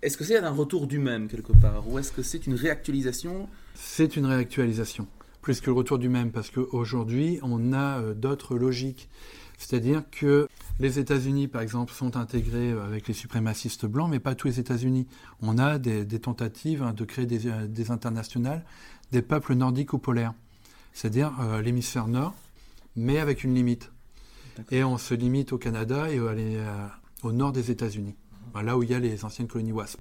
Est-ce 0.03 0.17
que 0.17 0.25
c'est 0.25 0.37
un 0.37 0.51
retour 0.51 0.87
du 0.87 0.99
même 0.99 1.29
quelque 1.29 1.53
part 1.53 1.89
Ou 1.89 1.99
est-ce 1.99 2.13
que 2.13 2.23
c'est 2.23 2.47
une 2.47 2.55
réactualisation? 2.55 3.49
C'est 3.75 4.17
une 4.17 4.27
réactualisation, 4.27 5.07
plus 5.41 5.61
que 5.61 5.67
le 5.67 5.75
retour 5.75 5.99
du 5.99 6.09
même, 6.09 6.33
parce 6.33 6.51
qu'aujourd'hui, 6.51 7.39
on 7.43 7.73
a 7.73 8.01
euh, 8.01 8.15
d'autres 8.15 8.57
logiques. 8.57 9.09
C'est-à-dire 9.59 10.03
que 10.11 10.49
les 10.81 10.99
États-Unis, 10.99 11.49
par 11.49 11.63
exemple, 11.63 11.93
sont 11.93 12.17
intégrés 12.17 12.73
euh, 12.73 12.85
avec 12.85 13.09
les 13.09 13.15
suprémacistes 13.15 13.87
blancs, 13.87 14.11
mais 14.11 14.21
pas 14.21 14.35
tous 14.35 14.49
les 14.49 14.61
États-Unis. 14.61 15.07
On 15.41 15.59
a 15.59 15.79
des, 15.79 16.07
tentatives 16.19 16.83
hein, 16.83 16.93
de 16.93 17.05
créer 17.05 17.27
euh, 17.47 17.67
des, 17.67 17.91
internationales 17.91 18.65
des 19.11 19.23
peuples 19.23 19.55
nordiques 19.55 19.93
ou 19.93 19.99
polaires, 19.99 20.33
c'est-à-dire 20.95 21.33
l'hémisphère 21.63 22.09
nord, 22.09 22.35
mais 22.97 23.19
avec 23.19 23.45
une 23.45 23.55
limite. 23.55 23.93
Et 24.71 24.85
on 24.85 24.97
se 24.97 25.13
limite 25.13 25.53
au 25.53 25.59
Canada 25.59 26.11
et 26.11 26.19
au 26.19 27.33
nord 27.33 27.53
des 27.53 27.71
États-Unis 27.71 28.15
là 28.61 28.77
où 28.77 28.83
il 28.83 28.91
y 28.91 28.95
a 28.95 28.99
les 28.99 29.25
anciennes 29.25 29.49
colonies 29.49 29.73
WASP. 29.73 29.99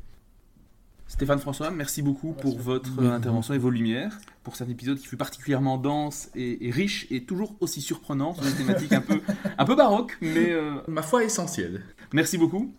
Stéphane 1.11 1.39
François, 1.39 1.71
merci 1.71 2.01
beaucoup 2.01 2.31
pour 2.31 2.57
votre 2.57 3.03
intervention 3.03 3.53
et 3.53 3.57
vos 3.57 3.69
lumières, 3.69 4.17
pour 4.43 4.55
cet 4.55 4.69
épisode 4.69 4.97
qui 4.97 5.07
fut 5.07 5.17
particulièrement 5.17 5.77
dense 5.77 6.29
et, 6.35 6.71
riche 6.71 7.05
et 7.11 7.25
toujours 7.25 7.53
aussi 7.59 7.81
surprenant 7.81 8.33
sur 8.33 8.47
une 8.47 8.53
thématique 8.53 8.93
un 8.93 9.01
peu, 9.01 9.19
un 9.57 9.65
peu 9.65 9.75
baroque, 9.75 10.17
mais 10.21 10.51
euh, 10.51 10.71
ma 10.87 11.01
foi 11.01 11.25
essentielle. 11.25 11.83
Merci 12.13 12.37
beaucoup. 12.37 12.73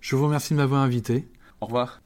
Je 0.00 0.14
vous 0.14 0.24
remercie 0.24 0.54
de 0.54 0.58
m'avoir 0.58 0.82
invité. 0.82 1.26
Au 1.60 1.66
revoir. 1.66 2.00